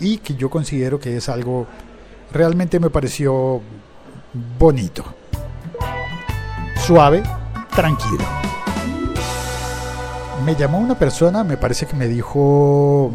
Y 0.00 0.18
que 0.18 0.34
yo 0.34 0.50
considero 0.50 1.00
que 1.00 1.16
es 1.16 1.30
algo, 1.30 1.66
realmente 2.30 2.78
me 2.78 2.90
pareció 2.90 3.62
bonito. 4.58 5.02
Suave, 6.86 7.22
tranquilo. 7.74 8.24
Me 10.44 10.54
llamó 10.56 10.78
una 10.78 10.98
persona, 10.98 11.42
me 11.42 11.56
parece 11.56 11.86
que 11.86 11.96
me 11.96 12.06
dijo, 12.06 13.10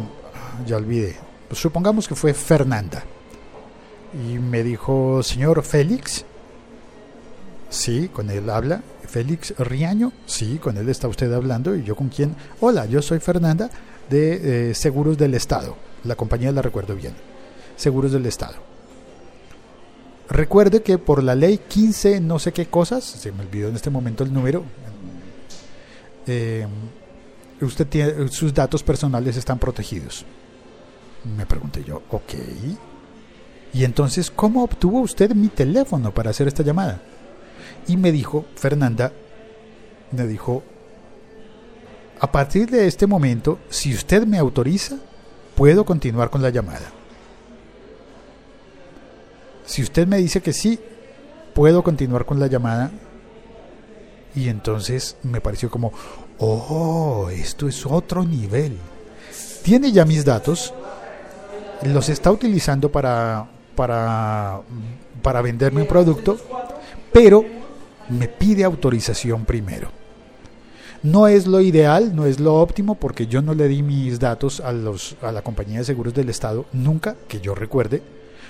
ya 0.66 0.76
olvidé, 0.76 1.16
supongamos 1.52 2.08
que 2.08 2.16
fue 2.16 2.34
Fernanda. 2.34 3.04
Y 4.14 4.38
me 4.38 4.64
dijo, 4.64 5.22
señor 5.22 5.62
Félix, 5.62 6.24
sí, 7.88 8.08
con 8.08 8.28
él 8.28 8.50
habla. 8.50 8.82
Félix 9.06 9.54
Riaño, 9.56 10.12
sí, 10.26 10.58
con 10.58 10.76
él 10.76 10.88
está 10.90 11.08
usted 11.08 11.32
hablando. 11.32 11.74
¿Y 11.74 11.82
yo 11.84 11.96
con 11.96 12.10
quién? 12.10 12.36
Hola, 12.60 12.84
yo 12.84 13.00
soy 13.00 13.18
Fernanda 13.18 13.70
de 14.10 14.70
eh, 14.70 14.74
Seguros 14.74 15.16
del 15.16 15.32
Estado. 15.34 15.74
La 16.04 16.14
compañía 16.14 16.52
la 16.52 16.60
recuerdo 16.60 16.94
bien. 16.94 17.14
Seguros 17.76 18.12
del 18.12 18.26
Estado. 18.26 18.56
Recuerde 20.28 20.82
que 20.82 20.98
por 20.98 21.22
la 21.22 21.34
ley 21.34 21.58
15 21.66 22.20
no 22.20 22.38
sé 22.38 22.52
qué 22.52 22.66
cosas, 22.66 23.04
se 23.04 23.32
me 23.32 23.40
olvidó 23.40 23.70
en 23.70 23.76
este 23.76 23.88
momento 23.88 24.24
el 24.24 24.34
número, 24.34 24.62
eh, 26.26 26.66
usted 27.62 27.86
tiene, 27.86 28.28
sus 28.28 28.52
datos 28.52 28.82
personales 28.82 29.38
están 29.38 29.58
protegidos. 29.58 30.26
Me 31.34 31.46
pregunté 31.46 31.82
yo, 31.82 32.02
ok. 32.10 32.34
Y 33.72 33.84
entonces, 33.84 34.30
¿cómo 34.30 34.62
obtuvo 34.62 35.00
usted 35.00 35.34
mi 35.34 35.48
teléfono 35.48 36.12
para 36.12 36.28
hacer 36.28 36.48
esta 36.48 36.62
llamada? 36.62 37.00
Y 37.86 37.96
me 37.96 38.12
dijo, 38.12 38.44
Fernanda, 38.56 39.12
me 40.10 40.26
dijo, 40.26 40.62
a 42.20 42.32
partir 42.32 42.68
de 42.68 42.86
este 42.86 43.06
momento, 43.06 43.58
si 43.68 43.94
usted 43.94 44.26
me 44.26 44.38
autoriza, 44.38 44.96
puedo 45.54 45.84
continuar 45.84 46.30
con 46.30 46.42
la 46.42 46.50
llamada. 46.50 46.92
Si 49.64 49.82
usted 49.82 50.06
me 50.06 50.18
dice 50.18 50.40
que 50.40 50.52
sí, 50.52 50.80
puedo 51.54 51.82
continuar 51.82 52.24
con 52.24 52.40
la 52.40 52.46
llamada. 52.46 52.90
Y 54.34 54.48
entonces 54.48 55.16
me 55.22 55.40
pareció 55.40 55.70
como, 55.70 55.92
oh, 56.38 57.28
esto 57.30 57.68
es 57.68 57.84
otro 57.86 58.24
nivel. 58.24 58.78
Tiene 59.62 59.92
ya 59.92 60.04
mis 60.04 60.24
datos, 60.24 60.72
los 61.82 62.08
está 62.08 62.30
utilizando 62.30 62.90
para, 62.90 63.46
para, 63.74 64.62
para 65.22 65.42
venderme 65.42 65.82
un 65.82 65.88
producto, 65.88 66.38
pero 67.12 67.57
me 68.08 68.28
pide 68.28 68.64
autorización 68.64 69.44
primero. 69.44 69.90
No 71.02 71.28
es 71.28 71.46
lo 71.46 71.60
ideal, 71.60 72.14
no 72.16 72.26
es 72.26 72.40
lo 72.40 72.56
óptimo, 72.56 72.96
porque 72.96 73.26
yo 73.26 73.40
no 73.40 73.54
le 73.54 73.68
di 73.68 73.82
mis 73.82 74.18
datos 74.18 74.60
a, 74.60 74.72
los, 74.72 75.16
a 75.22 75.30
la 75.30 75.42
compañía 75.42 75.78
de 75.78 75.84
seguros 75.84 76.12
del 76.12 76.28
Estado, 76.28 76.66
nunca 76.72 77.14
que 77.28 77.40
yo 77.40 77.54
recuerde, 77.54 78.02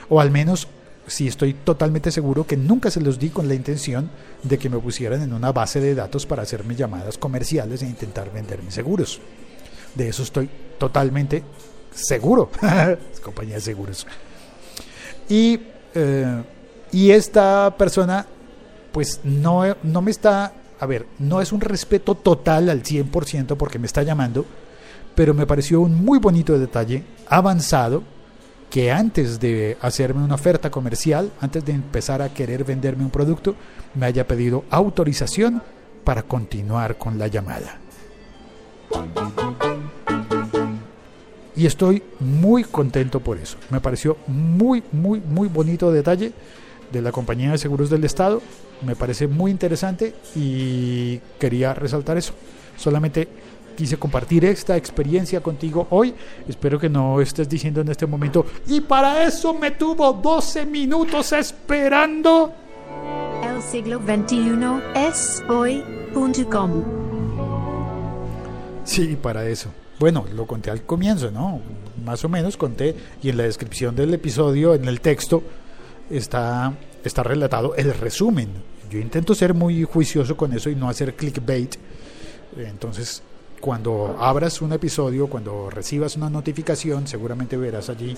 o 0.08 0.20
al 0.20 0.30
menos 0.30 0.68
si 1.06 1.26
estoy 1.26 1.54
totalmente 1.54 2.10
seguro 2.10 2.46
que 2.46 2.56
nunca 2.56 2.90
se 2.90 3.00
los 3.00 3.18
di 3.18 3.30
con 3.30 3.48
la 3.48 3.54
intención 3.54 4.10
de 4.42 4.58
que 4.58 4.68
me 4.68 4.78
pusieran 4.78 5.22
en 5.22 5.32
una 5.32 5.52
base 5.52 5.80
de 5.80 5.94
datos 5.94 6.26
para 6.26 6.42
hacerme 6.42 6.76
llamadas 6.76 7.18
comerciales 7.18 7.82
e 7.82 7.86
intentar 7.86 8.32
venderme 8.32 8.70
seguros. 8.70 9.20
De 9.94 10.08
eso 10.08 10.22
estoy 10.22 10.48
totalmente 10.78 11.42
seguro, 11.92 12.50
compañía 13.22 13.56
de 13.56 13.60
seguros. 13.60 14.06
Y, 15.28 15.60
eh, 15.94 16.42
y 16.92 17.10
esta 17.10 17.74
persona, 17.76 18.26
pues 18.92 19.20
no, 19.24 19.62
no 19.82 20.02
me 20.02 20.10
está, 20.10 20.52
a 20.80 20.86
ver, 20.86 21.06
no 21.18 21.40
es 21.40 21.52
un 21.52 21.60
respeto 21.60 22.14
total 22.14 22.68
al 22.68 22.82
100% 22.82 23.56
porque 23.56 23.78
me 23.78 23.86
está 23.86 24.02
llamando, 24.02 24.44
pero 25.14 25.34
me 25.34 25.46
pareció 25.46 25.80
un 25.80 26.04
muy 26.04 26.18
bonito 26.18 26.58
detalle, 26.58 27.04
avanzado, 27.28 28.02
que 28.70 28.92
antes 28.92 29.40
de 29.40 29.78
hacerme 29.80 30.22
una 30.22 30.34
oferta 30.34 30.70
comercial, 30.70 31.32
antes 31.40 31.64
de 31.64 31.72
empezar 31.72 32.20
a 32.20 32.32
querer 32.32 32.64
venderme 32.64 33.04
un 33.04 33.10
producto, 33.10 33.54
me 33.94 34.06
haya 34.06 34.26
pedido 34.26 34.64
autorización 34.70 35.62
para 36.04 36.22
continuar 36.22 36.98
con 36.98 37.18
la 37.18 37.28
llamada. 37.28 37.78
Y 41.56 41.66
estoy 41.66 42.02
muy 42.20 42.62
contento 42.62 43.20
por 43.20 43.38
eso. 43.38 43.56
Me 43.70 43.80
pareció 43.80 44.16
muy, 44.28 44.82
muy, 44.92 45.20
muy 45.20 45.48
bonito 45.48 45.90
detalle 45.90 46.32
de 46.92 47.02
la 47.02 47.12
compañía 47.12 47.52
de 47.52 47.58
seguros 47.58 47.90
del 47.90 48.04
Estado. 48.04 48.40
Me 48.84 48.96
parece 48.96 49.26
muy 49.26 49.50
interesante 49.50 50.14
y 50.34 51.18
quería 51.38 51.74
resaltar 51.74 52.16
eso. 52.16 52.32
Solamente 52.76 53.28
quise 53.76 53.96
compartir 53.96 54.44
esta 54.44 54.76
experiencia 54.76 55.40
contigo 55.40 55.86
hoy. 55.90 56.12
Espero 56.48 56.78
que 56.78 56.88
no 56.88 57.20
estés 57.20 57.48
diciendo 57.48 57.80
en 57.80 57.88
este 57.88 58.06
momento, 58.06 58.44
y 58.66 58.80
para 58.80 59.24
eso 59.24 59.54
me 59.54 59.70
tuvo 59.70 60.12
12 60.12 60.66
minutos 60.66 61.32
esperando. 61.32 62.52
El 63.42 63.62
siglo 63.62 64.00
XXI 64.00 64.58
es 64.96 65.42
hoy.com. 65.48 66.84
Sí, 68.82 69.16
para 69.20 69.46
eso. 69.46 69.68
Bueno, 70.00 70.24
lo 70.34 70.46
conté 70.46 70.70
al 70.70 70.82
comienzo, 70.82 71.30
¿no? 71.30 71.60
Más 72.04 72.24
o 72.24 72.28
menos 72.28 72.56
conté, 72.56 72.96
y 73.22 73.28
en 73.28 73.36
la 73.36 73.44
descripción 73.44 73.94
del 73.94 74.14
episodio, 74.14 74.74
en 74.74 74.86
el 74.86 75.00
texto, 75.00 75.42
está, 76.10 76.74
está 77.04 77.22
relatado 77.22 77.74
el 77.74 77.94
resumen. 77.94 78.48
Yo 78.90 78.98
intento 78.98 79.34
ser 79.34 79.54
muy 79.54 79.84
juicioso 79.84 80.36
con 80.36 80.52
eso 80.52 80.70
y 80.70 80.74
no 80.74 80.88
hacer 80.88 81.14
clickbait. 81.14 81.76
Entonces, 82.56 83.22
cuando 83.60 84.16
abras 84.18 84.62
un 84.62 84.72
episodio, 84.72 85.26
cuando 85.26 85.68
recibas 85.68 86.16
una 86.16 86.30
notificación, 86.30 87.06
seguramente 87.06 87.56
verás 87.56 87.90
allí 87.90 88.16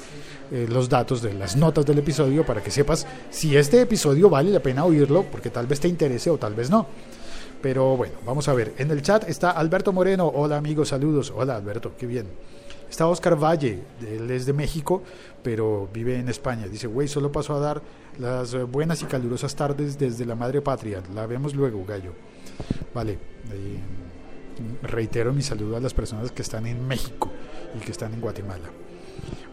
eh, 0.53 0.67
los 0.69 0.89
datos 0.89 1.23
de 1.23 1.35
las 1.35 1.57
notas 1.57 1.87
del 1.87 1.99
episodio 1.99 2.45
para 2.45 2.63
que 2.63 2.71
sepas 2.71 3.07
si 3.31 3.57
este 3.57 3.81
episodio 3.81 4.29
vale 4.29 4.51
la 4.51 4.61
pena 4.61 4.85
oírlo, 4.85 5.25
porque 5.25 5.51
tal 5.51 5.67
vez 5.67 5.81
te 5.81 5.89
interese 5.89 6.31
o 6.31 6.39
tal 6.39 6.55
vez 6.55 6.71
no. 6.71 6.87
Pero 7.61 7.97
bueno, 7.97 8.15
vamos 8.25 8.49
a 8.49 8.55
ver. 8.55 8.75
En 8.79 8.91
el 8.91 9.03
chat 9.03 9.29
está 9.29 9.51
Alberto 9.51 9.93
Moreno. 9.93 10.27
Hola 10.27 10.57
amigos, 10.57 10.89
saludos. 10.89 11.33
Hola 11.35 11.57
Alberto, 11.57 11.93
qué 11.99 12.07
bien. 12.07 12.27
Está 12.91 13.07
Oscar 13.07 13.43
Valle, 13.43 13.85
él 14.05 14.29
es 14.33 14.47
de 14.47 14.53
México, 14.53 15.03
pero 15.45 15.89
vive 15.95 16.17
en 16.17 16.29
España. 16.29 16.67
Dice, 16.67 16.89
güey, 16.89 17.07
solo 17.07 17.31
pasó 17.31 17.55
a 17.55 17.61
dar 17.61 17.83
las 18.19 18.55
buenas 18.69 19.01
y 19.03 19.05
calurosas 19.05 19.55
tardes 19.55 19.97
desde 19.97 20.27
la 20.27 20.35
madre 20.35 20.61
patria. 20.61 21.01
La 21.15 21.25
vemos 21.27 21.55
luego, 21.55 21.85
gallo. 21.87 22.13
Vale. 22.93 23.13
eh, 23.13 23.79
reitero 24.83 25.33
mi 25.33 25.41
saludo 25.41 25.77
a 25.77 25.81
las 25.81 25.95
personas 25.95 26.33
que 26.33 26.43
están 26.43 26.67
en 26.67 26.87
México 26.87 27.31
y 27.77 27.79
que 27.79 27.93
están 27.93 28.13
en 28.13 28.21
Guatemala. 28.21 28.69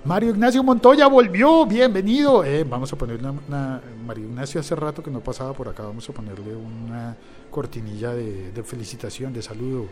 Mario 0.03 0.31
Ignacio 0.31 0.63
Montoya 0.63 1.07
volvió, 1.07 1.65
bienvenido. 1.67 2.43
Eh, 2.43 2.63
vamos 2.63 2.91
a 2.91 2.95
ponerle 2.95 3.29
una, 3.47 3.81
Mario 4.05 4.25
Ignacio 4.25 4.61
hace 4.61 4.75
rato 4.75 5.03
que 5.03 5.11
no 5.11 5.19
pasaba 5.19 5.53
por 5.53 5.69
acá, 5.69 5.83
vamos 5.83 6.09
a 6.09 6.13
ponerle 6.13 6.55
una 6.55 7.15
cortinilla 7.51 8.13
de 8.13 8.63
felicitación, 8.63 9.31
de 9.31 9.43
saludo. 9.43 9.85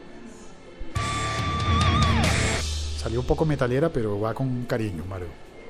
Salió 3.05 3.19
un 3.19 3.27
poco 3.27 3.45
metalera, 3.45 3.89
pero 3.89 4.19
va 4.19 4.33
con 4.33 4.65
cariño, 4.65 5.03
Mario. 5.07 5.27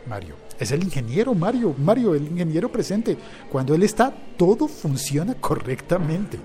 Mario. 0.07 0.35
Es 0.57 0.71
el 0.71 0.81
ingeniero, 0.81 1.35
Mario. 1.35 1.75
Mario, 1.77 2.15
el 2.15 2.27
ingeniero 2.27 2.71
presente. 2.71 3.17
Cuando 3.51 3.75
él 3.75 3.83
está, 3.83 4.09
todo 4.37 4.69
funciona 4.69 5.33
correctamente. 5.33 6.39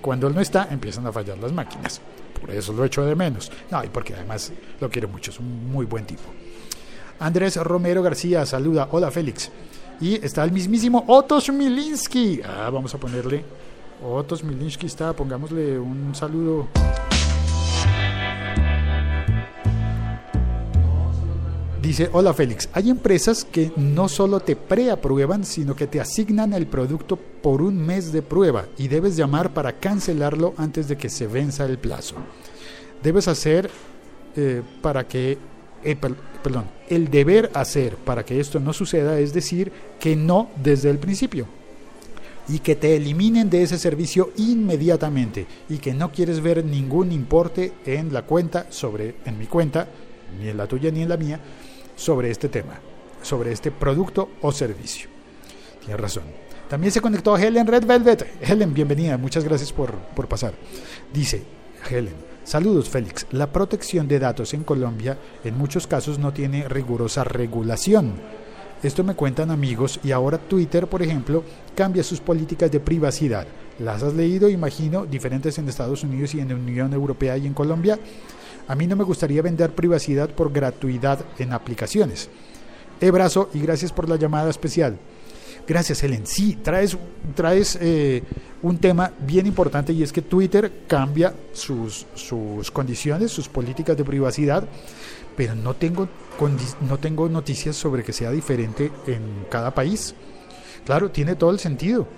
Cuando 0.00 0.28
él 0.28 0.34
no 0.36 0.40
está, 0.40 0.68
empiezan 0.70 1.08
a 1.08 1.12
fallar 1.12 1.38
las 1.38 1.52
máquinas. 1.52 2.00
Por 2.40 2.52
eso 2.52 2.72
lo 2.72 2.84
echo 2.84 3.04
de 3.04 3.16
menos. 3.16 3.50
No, 3.68 3.82
y 3.82 3.88
porque 3.88 4.14
además 4.14 4.52
lo 4.80 4.88
quiero 4.88 5.08
mucho, 5.08 5.32
es 5.32 5.40
un 5.40 5.72
muy 5.72 5.86
buen 5.86 6.04
tipo. 6.06 6.22
Andrés 7.18 7.56
Romero 7.56 8.00
García 8.00 8.46
saluda. 8.46 8.86
Hola, 8.92 9.10
Félix. 9.10 9.50
Y 10.00 10.24
está 10.24 10.44
el 10.44 10.52
mismísimo 10.52 11.02
Otto 11.08 11.40
Smilinski. 11.40 12.42
Ah, 12.44 12.70
vamos 12.72 12.94
a 12.94 12.98
ponerle. 12.98 13.44
Otto 14.00 14.36
Smilinski 14.36 14.86
está, 14.86 15.12
pongámosle 15.14 15.80
un 15.80 16.14
saludo. 16.14 16.68
Dice, 21.82 22.08
hola 22.12 22.32
Félix, 22.32 22.68
hay 22.74 22.90
empresas 22.90 23.44
que 23.44 23.72
no 23.76 24.08
solo 24.08 24.38
te 24.38 24.54
preaprueban, 24.54 25.44
sino 25.44 25.74
que 25.74 25.88
te 25.88 26.00
asignan 26.00 26.52
el 26.52 26.68
producto 26.68 27.16
por 27.16 27.60
un 27.60 27.76
mes 27.76 28.12
de 28.12 28.22
prueba 28.22 28.66
y 28.78 28.86
debes 28.86 29.16
llamar 29.16 29.52
para 29.52 29.72
cancelarlo 29.72 30.54
antes 30.58 30.86
de 30.86 30.96
que 30.96 31.08
se 31.08 31.26
venza 31.26 31.64
el 31.64 31.78
plazo. 31.78 32.14
Debes 33.02 33.26
hacer 33.26 33.68
eh, 34.36 34.62
para 34.80 35.08
que, 35.08 35.38
eh, 35.82 35.96
per- 35.96 36.14
perdón, 36.40 36.66
el 36.88 37.10
deber 37.10 37.50
hacer 37.52 37.96
para 37.96 38.24
que 38.24 38.38
esto 38.38 38.60
no 38.60 38.72
suceda 38.72 39.18
es 39.18 39.32
decir 39.32 39.72
que 39.98 40.14
no 40.14 40.50
desde 40.62 40.88
el 40.88 40.98
principio. 40.98 41.46
Y 42.48 42.60
que 42.60 42.76
te 42.76 42.94
eliminen 42.96 43.50
de 43.50 43.62
ese 43.62 43.78
servicio 43.78 44.30
inmediatamente. 44.36 45.46
Y 45.68 45.78
que 45.78 45.94
no 45.94 46.12
quieres 46.12 46.40
ver 46.40 46.64
ningún 46.64 47.10
importe 47.12 47.72
en 47.86 48.12
la 48.12 48.22
cuenta 48.22 48.66
sobre 48.70 49.16
en 49.24 49.36
mi 49.38 49.46
cuenta 49.46 49.88
ni 50.40 50.48
en 50.48 50.56
la 50.56 50.66
tuya 50.66 50.90
ni 50.90 51.02
en 51.02 51.08
la 51.08 51.16
mía 51.16 51.40
sobre 51.96 52.30
este 52.30 52.48
tema, 52.48 52.78
sobre 53.22 53.52
este 53.52 53.70
producto 53.70 54.30
o 54.40 54.52
servicio. 54.52 55.08
Tienes 55.80 56.00
razón. 56.00 56.24
También 56.68 56.92
se 56.92 57.00
conectó 57.00 57.36
Helen 57.36 57.66
Red 57.66 57.84
Velvet. 57.84 58.26
Helen, 58.40 58.72
bienvenida, 58.72 59.18
muchas 59.18 59.44
gracias 59.44 59.72
por, 59.72 59.92
por 59.94 60.26
pasar. 60.26 60.54
Dice 61.12 61.42
Helen, 61.90 62.14
saludos 62.44 62.88
Félix. 62.88 63.26
La 63.32 63.52
protección 63.52 64.08
de 64.08 64.18
datos 64.18 64.54
en 64.54 64.64
Colombia 64.64 65.18
en 65.44 65.58
muchos 65.58 65.86
casos 65.86 66.18
no 66.18 66.32
tiene 66.32 66.68
rigurosa 66.68 67.24
regulación. 67.24 68.14
Esto 68.82 69.04
me 69.04 69.14
cuentan 69.14 69.50
amigos 69.50 70.00
y 70.02 70.10
ahora 70.10 70.38
Twitter, 70.38 70.88
por 70.88 71.02
ejemplo, 71.02 71.44
cambia 71.76 72.02
sus 72.02 72.20
políticas 72.20 72.70
de 72.70 72.80
privacidad. 72.80 73.46
¿Las 73.78 74.02
has 74.02 74.14
leído, 74.14 74.48
imagino, 74.48 75.06
diferentes 75.06 75.56
en 75.58 75.68
Estados 75.68 76.02
Unidos 76.02 76.34
y 76.34 76.40
en 76.40 76.48
la 76.48 76.54
Unión 76.56 76.92
Europea 76.92 77.36
y 77.36 77.46
en 77.46 77.54
Colombia? 77.54 77.98
A 78.68 78.74
mí 78.74 78.86
no 78.86 78.96
me 78.96 79.04
gustaría 79.04 79.42
vender 79.42 79.74
privacidad 79.74 80.30
por 80.30 80.52
gratuidad 80.52 81.24
en 81.38 81.52
aplicaciones. 81.52 82.28
Abrazo 83.00 83.50
y 83.52 83.60
gracias 83.60 83.92
por 83.92 84.08
la 84.08 84.16
llamada 84.16 84.50
especial. 84.50 84.96
Gracias, 85.66 86.02
Helen. 86.02 86.26
Sí, 86.26 86.58
traes, 86.62 86.96
traes 87.34 87.78
eh, 87.80 88.22
un 88.62 88.78
tema 88.78 89.12
bien 89.20 89.46
importante 89.46 89.92
y 89.92 90.02
es 90.02 90.12
que 90.12 90.22
Twitter 90.22 90.84
cambia 90.88 91.34
sus, 91.52 92.06
sus 92.14 92.70
condiciones, 92.70 93.30
sus 93.30 93.48
políticas 93.48 93.96
de 93.96 94.04
privacidad, 94.04 94.64
pero 95.36 95.54
no 95.54 95.74
tengo, 95.74 96.08
no 96.88 96.98
tengo 96.98 97.28
noticias 97.28 97.76
sobre 97.76 98.02
que 98.02 98.12
sea 98.12 98.30
diferente 98.30 98.90
en 99.06 99.46
cada 99.48 99.72
país. 99.72 100.14
Claro, 100.84 101.10
tiene 101.10 101.36
todo 101.36 101.50
el 101.50 101.60
sentido, 101.60 102.08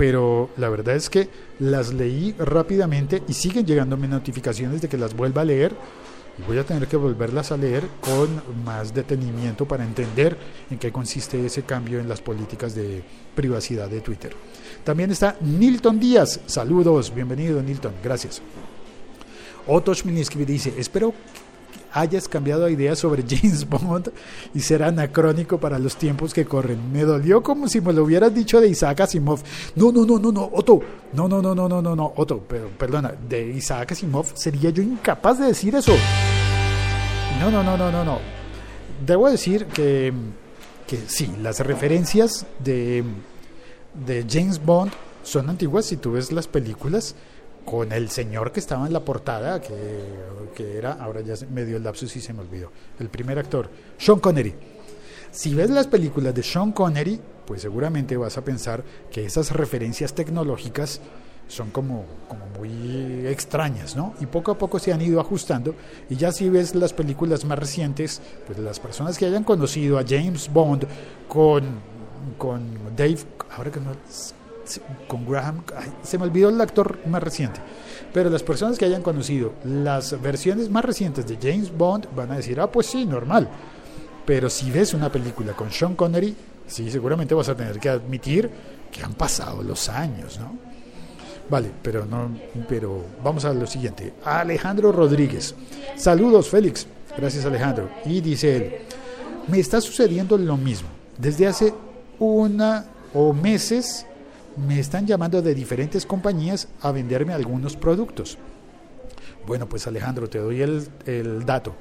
pero 0.00 0.48
la 0.56 0.70
verdad 0.70 0.96
es 0.96 1.10
que 1.10 1.28
las 1.58 1.92
leí 1.92 2.34
rápidamente 2.38 3.22
y 3.28 3.34
siguen 3.34 3.66
llegándome 3.66 4.08
notificaciones 4.08 4.80
de 4.80 4.88
que 4.88 4.96
las 4.96 5.14
vuelva 5.14 5.42
a 5.42 5.44
leer 5.44 5.74
y 6.38 6.42
voy 6.44 6.56
a 6.56 6.64
tener 6.64 6.88
que 6.88 6.96
volverlas 6.96 7.52
a 7.52 7.58
leer 7.58 7.86
con 8.00 8.42
más 8.64 8.94
detenimiento 8.94 9.68
para 9.68 9.84
entender 9.84 10.38
en 10.70 10.78
qué 10.78 10.90
consiste 10.90 11.44
ese 11.44 11.64
cambio 11.64 12.00
en 12.00 12.08
las 12.08 12.22
políticas 12.22 12.74
de 12.74 13.02
privacidad 13.34 13.90
de 13.90 14.00
Twitter. 14.00 14.32
También 14.84 15.10
está 15.10 15.36
Nilton 15.42 16.00
Díaz. 16.00 16.40
Saludos, 16.46 17.14
bienvenido 17.14 17.62
Nilton, 17.62 17.92
gracias. 18.02 18.40
Otto 19.66 19.94
Schmilinski 19.94 20.42
dice, 20.46 20.72
espero 20.78 21.12
hayas 21.92 22.28
cambiado 22.28 22.64
de 22.64 22.72
idea 22.72 22.94
sobre 22.96 23.24
James 23.28 23.68
Bond 23.68 24.10
y 24.54 24.60
ser 24.60 24.82
anacrónico 24.82 25.58
para 25.58 25.78
los 25.78 25.96
tiempos 25.96 26.32
que 26.32 26.44
corren. 26.44 26.92
Me 26.92 27.02
dolió 27.02 27.42
como 27.42 27.68
si 27.68 27.80
me 27.80 27.92
lo 27.92 28.04
hubieras 28.04 28.34
dicho 28.34 28.60
de 28.60 28.68
Isaac 28.68 29.00
Asimov. 29.00 29.40
No, 29.74 29.92
no, 29.92 30.04
no, 30.04 30.18
no, 30.18 30.32
no, 30.32 30.50
Otto. 30.52 30.80
No, 31.12 31.28
no, 31.28 31.42
no, 31.42 31.54
no, 31.54 31.68
no, 31.68 31.82
no, 31.82 31.96
no, 31.96 32.12
Otto, 32.16 32.44
pero 32.48 32.68
perdona, 32.68 33.12
de 33.28 33.48
Isaac 33.48 33.92
Asimov 33.92 34.26
sería 34.34 34.70
yo 34.70 34.82
incapaz 34.82 35.38
de 35.38 35.46
decir 35.46 35.74
eso. 35.74 35.94
No, 37.40 37.50
no, 37.50 37.62
no, 37.62 37.76
no, 37.76 37.90
no, 37.90 38.04
no. 38.04 38.18
Debo 39.04 39.30
decir 39.30 39.66
que, 39.66 40.12
que 40.86 40.98
sí, 41.06 41.30
las 41.40 41.60
referencias 41.60 42.46
de, 42.62 43.02
de 44.06 44.26
James 44.28 44.64
Bond 44.64 44.92
son 45.22 45.48
antiguas. 45.48 45.86
Si 45.86 45.96
tú 45.96 46.12
ves 46.12 46.32
las 46.32 46.46
películas 46.46 47.14
con 47.64 47.92
el 47.92 48.10
señor 48.10 48.52
que 48.52 48.60
estaba 48.60 48.86
en 48.86 48.92
la 48.92 49.04
portada, 49.04 49.60
que, 49.60 49.74
que 50.54 50.76
era, 50.76 50.92
ahora 50.92 51.20
ya 51.20 51.34
me 51.50 51.64
dio 51.64 51.76
el 51.76 51.84
lapsus 51.84 52.16
y 52.16 52.20
se 52.20 52.32
me 52.32 52.40
olvidó, 52.40 52.70
el 52.98 53.08
primer 53.08 53.38
actor, 53.38 53.70
Sean 53.98 54.18
Connery. 54.18 54.54
Si 55.30 55.54
ves 55.54 55.70
las 55.70 55.86
películas 55.86 56.34
de 56.34 56.42
Sean 56.42 56.72
Connery, 56.72 57.20
pues 57.46 57.62
seguramente 57.62 58.16
vas 58.16 58.36
a 58.38 58.44
pensar 58.44 58.82
que 59.10 59.24
esas 59.24 59.52
referencias 59.52 60.14
tecnológicas 60.14 61.00
son 61.50 61.70
como, 61.70 62.04
como 62.28 62.46
muy 62.58 63.26
extrañas, 63.26 63.96
¿no? 63.96 64.14
Y 64.20 64.26
poco 64.26 64.52
a 64.52 64.58
poco 64.58 64.78
se 64.78 64.92
han 64.92 65.02
ido 65.02 65.20
ajustando. 65.20 65.74
Y 66.08 66.16
ya 66.16 66.32
si 66.32 66.48
ves 66.48 66.74
las 66.74 66.92
películas 66.92 67.44
más 67.44 67.58
recientes, 67.58 68.22
pues 68.46 68.58
las 68.58 68.78
personas 68.78 69.18
que 69.18 69.26
hayan 69.26 69.44
conocido 69.44 69.98
a 69.98 70.04
James 70.08 70.50
Bond 70.52 70.86
con, 71.28 71.64
con 72.38 72.96
Dave, 72.96 73.18
ahora 73.56 73.70
que 73.70 73.80
no, 73.80 73.92
con 75.08 75.26
Graham, 75.26 75.62
se 76.02 76.18
me 76.18 76.24
olvidó 76.24 76.48
el 76.48 76.60
actor 76.60 76.98
más 77.06 77.22
reciente, 77.22 77.60
pero 78.12 78.30
las 78.30 78.42
personas 78.42 78.78
que 78.78 78.84
hayan 78.84 79.02
conocido 79.02 79.52
las 79.64 80.20
versiones 80.20 80.68
más 80.70 80.84
recientes 80.84 81.26
de 81.26 81.38
James 81.40 81.76
Bond 81.76 82.06
van 82.14 82.32
a 82.32 82.36
decir, 82.36 82.60
ah, 82.60 82.70
pues 82.70 82.86
sí, 82.86 83.04
normal. 83.04 83.48
Pero 84.26 84.50
si 84.50 84.70
ves 84.70 84.94
una 84.94 85.10
película 85.10 85.54
con 85.54 85.70
Sean 85.70 85.96
Connery, 85.96 86.36
sí, 86.66 86.90
seguramente 86.90 87.34
vas 87.34 87.48
a 87.48 87.56
tener 87.56 87.78
que 87.80 87.88
admitir 87.88 88.50
que 88.92 89.02
han 89.02 89.14
pasado 89.14 89.62
los 89.62 89.88
años, 89.88 90.38
¿no? 90.38 90.70
Vale, 91.48 91.70
pero 91.82 92.04
no, 92.04 92.30
pero 92.68 93.04
vamos 93.24 93.44
a 93.44 93.52
lo 93.52 93.66
siguiente. 93.66 94.12
Alejandro 94.24 94.92
Rodríguez. 94.92 95.54
Saludos, 95.96 96.48
Félix. 96.48 96.86
Gracias, 97.16 97.44
Alejandro. 97.44 97.90
Y 98.04 98.20
dice 98.20 98.56
él, 98.56 98.74
me 99.48 99.58
está 99.58 99.80
sucediendo 99.80 100.38
lo 100.38 100.56
mismo. 100.56 100.88
Desde 101.18 101.48
hace 101.48 101.74
una 102.20 102.86
o 103.12 103.32
meses 103.32 104.06
me 104.56 104.78
están 104.80 105.06
llamando 105.06 105.42
de 105.42 105.54
diferentes 105.54 106.06
compañías 106.06 106.68
a 106.80 106.92
venderme 106.92 107.32
algunos 107.32 107.76
productos. 107.76 108.38
Bueno, 109.46 109.68
pues 109.68 109.86
Alejandro, 109.86 110.28
te 110.28 110.38
doy 110.38 110.62
el, 110.62 110.88
el 111.06 111.44
dato. 111.44 111.74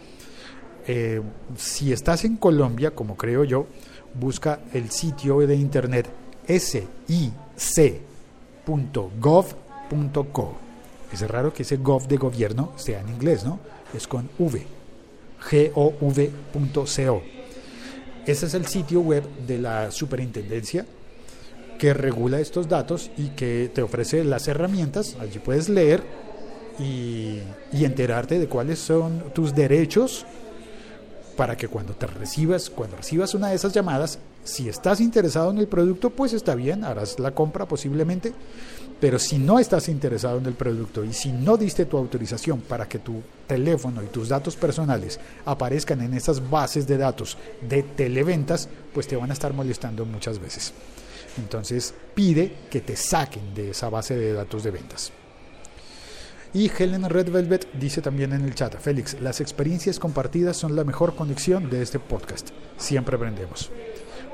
Eh, 0.87 1.21
si 1.57 1.91
estás 1.91 2.25
en 2.25 2.37
Colombia, 2.37 2.91
como 2.91 3.15
creo 3.15 3.43
yo, 3.43 3.67
busca 4.13 4.61
el 4.73 4.89
sitio 4.89 5.37
de 5.39 5.55
internet 5.55 6.09
sic.gov.co. 6.47 6.97
Es 11.11 11.21
raro 11.21 11.53
que 11.53 11.63
ese 11.63 11.77
gov 11.77 12.07
de 12.07 12.17
gobierno 12.17 12.73
sea 12.75 13.01
en 13.01 13.09
inglés, 13.09 13.43
¿no? 13.43 13.59
Es 13.93 14.07
con 14.07 14.29
V. 14.37 14.65
gov.co. 15.73 17.23
Ese 18.25 18.45
es 18.45 18.53
el 18.53 18.65
sitio 18.67 19.01
web 19.01 19.23
de 19.47 19.57
la 19.57 19.91
superintendencia 19.91 20.85
que 21.79 21.95
regula 21.95 22.39
estos 22.39 22.69
datos 22.69 23.09
y 23.17 23.29
que 23.29 23.71
te 23.73 23.81
ofrece 23.81 24.23
las 24.23 24.47
herramientas. 24.47 25.17
Allí 25.19 25.39
puedes 25.39 25.69
leer 25.69 26.03
y, 26.77 27.39
y 27.73 27.85
enterarte 27.85 28.37
de 28.37 28.47
cuáles 28.47 28.77
son 28.77 29.23
tus 29.33 29.55
derechos 29.55 30.25
para 31.35 31.55
que 31.55 31.69
cuando 31.69 31.93
te 31.93 32.05
recibas, 32.05 32.69
cuando 32.69 32.97
recibas 32.97 33.33
una 33.33 33.47
de 33.47 33.55
esas 33.55 33.71
llamadas, 33.71 34.19
si 34.43 34.67
estás 34.67 34.99
interesado 34.99 35.51
en 35.51 35.57
el 35.57 35.67
producto, 35.67 36.09
pues 36.09 36.33
está 36.33 36.53
bien, 36.53 36.83
harás 36.83 37.17
la 37.17 37.31
compra 37.31 37.65
posiblemente, 37.65 38.33
pero 38.99 39.17
si 39.19 39.37
no 39.37 39.57
estás 39.57 39.87
interesado 39.87 40.37
en 40.39 40.45
el 40.47 40.53
producto 40.53 41.05
y 41.05 41.13
si 41.13 41.31
no 41.31 41.55
diste 41.55 41.85
tu 41.85 41.97
autorización 41.97 42.59
para 42.59 42.89
que 42.89 42.99
tu 42.99 43.21
teléfono 43.47 44.03
y 44.03 44.07
tus 44.07 44.27
datos 44.27 44.57
personales 44.57 45.17
aparezcan 45.45 46.01
en 46.01 46.13
esas 46.13 46.49
bases 46.49 46.85
de 46.87 46.97
datos 46.97 47.37
de 47.61 47.83
televentas, 47.83 48.67
pues 48.93 49.07
te 49.07 49.15
van 49.15 49.29
a 49.29 49.33
estar 49.33 49.53
molestando 49.53 50.05
muchas 50.05 50.39
veces. 50.39 50.73
Entonces 51.39 51.93
pide 52.13 52.53
que 52.69 52.81
te 52.81 52.95
saquen 52.95 53.53
de 53.53 53.71
esa 53.71 53.89
base 53.89 54.15
de 54.15 54.33
datos 54.33 54.63
de 54.63 54.71
ventas. 54.71 55.11
Y 56.53 56.71
Helen 56.75 57.07
Red 57.07 57.31
Velvet 57.31 57.67
dice 57.73 58.01
también 58.01 58.33
en 58.33 58.43
el 58.43 58.55
chat, 58.55 58.75
Félix, 58.79 59.19
las 59.21 59.39
experiencias 59.39 59.99
compartidas 59.99 60.57
son 60.57 60.75
la 60.75 60.83
mejor 60.83 61.15
conexión 61.15 61.69
de 61.69 61.81
este 61.81 61.99
podcast. 61.99 62.49
Siempre 62.77 63.15
aprendemos. 63.15 63.69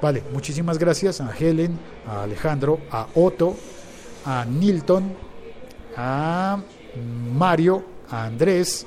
Vale, 0.02 0.24
muchísimas 0.32 0.78
gracias 0.78 1.20
a 1.20 1.36
Helen, 1.38 1.78
a 2.08 2.24
Alejandro, 2.24 2.80
a 2.90 3.08
Otto, 3.16 3.56
a 4.26 4.46
Nilton, 4.46 5.14
a 5.98 6.62
Mario, 7.34 7.84
a 8.10 8.26
Andrés, 8.26 8.86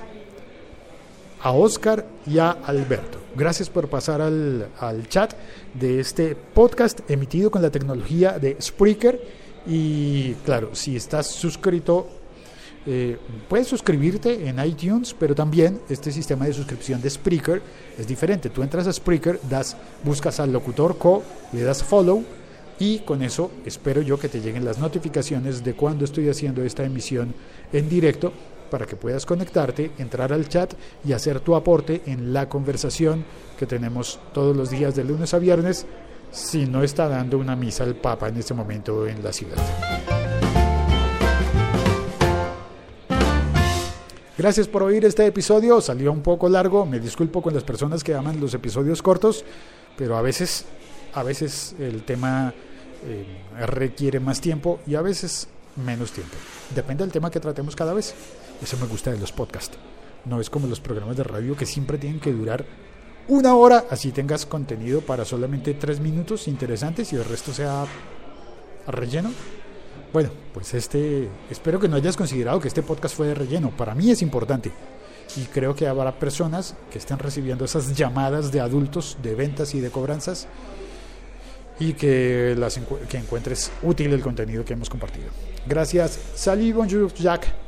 a 1.48 1.52
Oscar 1.52 2.04
y 2.26 2.38
a 2.38 2.50
Alberto. 2.50 3.18
Gracias 3.34 3.70
por 3.70 3.88
pasar 3.88 4.20
al, 4.20 4.68
al, 4.78 5.08
chat 5.08 5.32
de 5.72 5.98
este 5.98 6.36
podcast 6.36 7.00
emitido 7.10 7.50
con 7.50 7.62
la 7.62 7.70
tecnología 7.70 8.38
de 8.38 8.58
Spreaker. 8.60 9.18
Y 9.66 10.34
claro, 10.44 10.74
si 10.74 10.94
estás 10.94 11.26
suscrito 11.28 12.06
eh, 12.84 13.16
puedes 13.48 13.66
suscribirte 13.66 14.46
en 14.46 14.62
iTunes, 14.62 15.16
pero 15.18 15.34
también 15.34 15.80
este 15.88 16.12
sistema 16.12 16.44
de 16.44 16.52
suscripción 16.52 17.00
de 17.00 17.08
Spreaker 17.08 17.62
es 17.98 18.06
diferente. 18.06 18.50
Tú 18.50 18.62
entras 18.62 18.86
a 18.86 18.92
Spreaker, 18.92 19.40
das, 19.48 19.74
buscas 20.04 20.40
al 20.40 20.52
locutor 20.52 20.98
co, 20.98 21.22
le 21.54 21.62
das 21.62 21.82
follow 21.82 22.24
y 22.78 22.98
con 23.00 23.22
eso 23.22 23.50
espero 23.64 24.02
yo 24.02 24.18
que 24.18 24.28
te 24.28 24.42
lleguen 24.42 24.66
las 24.66 24.78
notificaciones 24.78 25.64
de 25.64 25.72
cuando 25.72 26.04
estoy 26.04 26.28
haciendo 26.28 26.62
esta 26.62 26.84
emisión 26.84 27.34
en 27.72 27.88
directo 27.88 28.34
para 28.68 28.86
que 28.86 28.96
puedas 28.96 29.26
conectarte, 29.26 29.90
entrar 29.98 30.32
al 30.32 30.48
chat 30.48 30.74
y 31.04 31.12
hacer 31.12 31.40
tu 31.40 31.54
aporte 31.54 32.02
en 32.06 32.32
la 32.32 32.48
conversación 32.48 33.24
que 33.58 33.66
tenemos 33.66 34.20
todos 34.32 34.56
los 34.56 34.70
días 34.70 34.94
de 34.94 35.04
lunes 35.04 35.34
a 35.34 35.38
viernes 35.38 35.86
si 36.30 36.66
no 36.66 36.82
está 36.82 37.08
dando 37.08 37.38
una 37.38 37.56
misa 37.56 37.84
al 37.84 37.96
Papa 37.96 38.28
en 38.28 38.36
este 38.36 38.54
momento 38.54 39.06
en 39.06 39.22
la 39.22 39.32
ciudad. 39.32 39.56
Gracias 44.38 44.68
por 44.68 44.84
oír 44.84 45.04
este 45.04 45.26
episodio. 45.26 45.80
Salió 45.80 46.12
un 46.12 46.22
poco 46.22 46.48
largo. 46.48 46.86
Me 46.86 47.00
disculpo 47.00 47.42
con 47.42 47.54
las 47.54 47.64
personas 47.64 48.04
que 48.04 48.14
aman 48.14 48.40
los 48.40 48.54
episodios 48.54 49.02
cortos, 49.02 49.44
pero 49.96 50.16
a 50.16 50.22
veces, 50.22 50.64
a 51.14 51.24
veces 51.24 51.74
el 51.80 52.04
tema 52.04 52.54
eh, 53.04 53.26
requiere 53.66 54.20
más 54.20 54.40
tiempo 54.40 54.78
y 54.86 54.94
a 54.94 55.02
veces 55.02 55.48
menos 55.84 56.12
tiempo. 56.12 56.36
Depende 56.72 57.02
del 57.02 57.12
tema 57.12 57.32
que 57.32 57.40
tratemos 57.40 57.74
cada 57.74 57.92
vez. 57.92 58.14
Eso 58.62 58.76
me 58.78 58.86
gusta 58.86 59.10
de 59.10 59.18
los 59.18 59.32
podcasts. 59.32 59.76
No 60.24 60.40
es 60.40 60.50
como 60.50 60.66
los 60.66 60.80
programas 60.80 61.16
de 61.16 61.24
radio 61.24 61.56
que 61.56 61.66
siempre 61.66 61.98
tienen 61.98 62.20
que 62.20 62.32
durar 62.32 62.64
una 63.28 63.54
hora, 63.54 63.84
así 63.90 64.10
tengas 64.10 64.46
contenido 64.46 65.02
para 65.02 65.24
solamente 65.24 65.74
tres 65.74 66.00
minutos 66.00 66.48
interesantes 66.48 67.12
y 67.12 67.16
el 67.16 67.24
resto 67.24 67.52
sea 67.52 67.84
relleno. 68.86 69.30
Bueno, 70.14 70.30
pues 70.54 70.72
este, 70.72 71.28
espero 71.50 71.78
que 71.78 71.88
no 71.88 71.96
hayas 71.96 72.16
considerado 72.16 72.58
que 72.58 72.68
este 72.68 72.82
podcast 72.82 73.14
fue 73.14 73.26
de 73.26 73.34
relleno. 73.34 73.70
Para 73.70 73.94
mí 73.94 74.10
es 74.10 74.22
importante. 74.22 74.72
Y 75.36 75.42
creo 75.42 75.74
que 75.74 75.86
habrá 75.86 76.18
personas 76.18 76.74
que 76.90 76.96
estén 76.96 77.18
recibiendo 77.18 77.66
esas 77.66 77.94
llamadas 77.94 78.50
de 78.50 78.60
adultos 78.60 79.18
de 79.22 79.34
ventas 79.34 79.74
y 79.74 79.80
de 79.80 79.90
cobranzas 79.90 80.48
y 81.78 81.92
que, 81.92 82.54
las 82.56 82.80
que 83.10 83.18
encuentres 83.18 83.70
útil 83.82 84.12
el 84.14 84.22
contenido 84.22 84.64
que 84.64 84.72
hemos 84.72 84.88
compartido. 84.88 85.28
Gracias. 85.66 86.18
Salut, 86.34 87.14
Jack. 87.14 87.67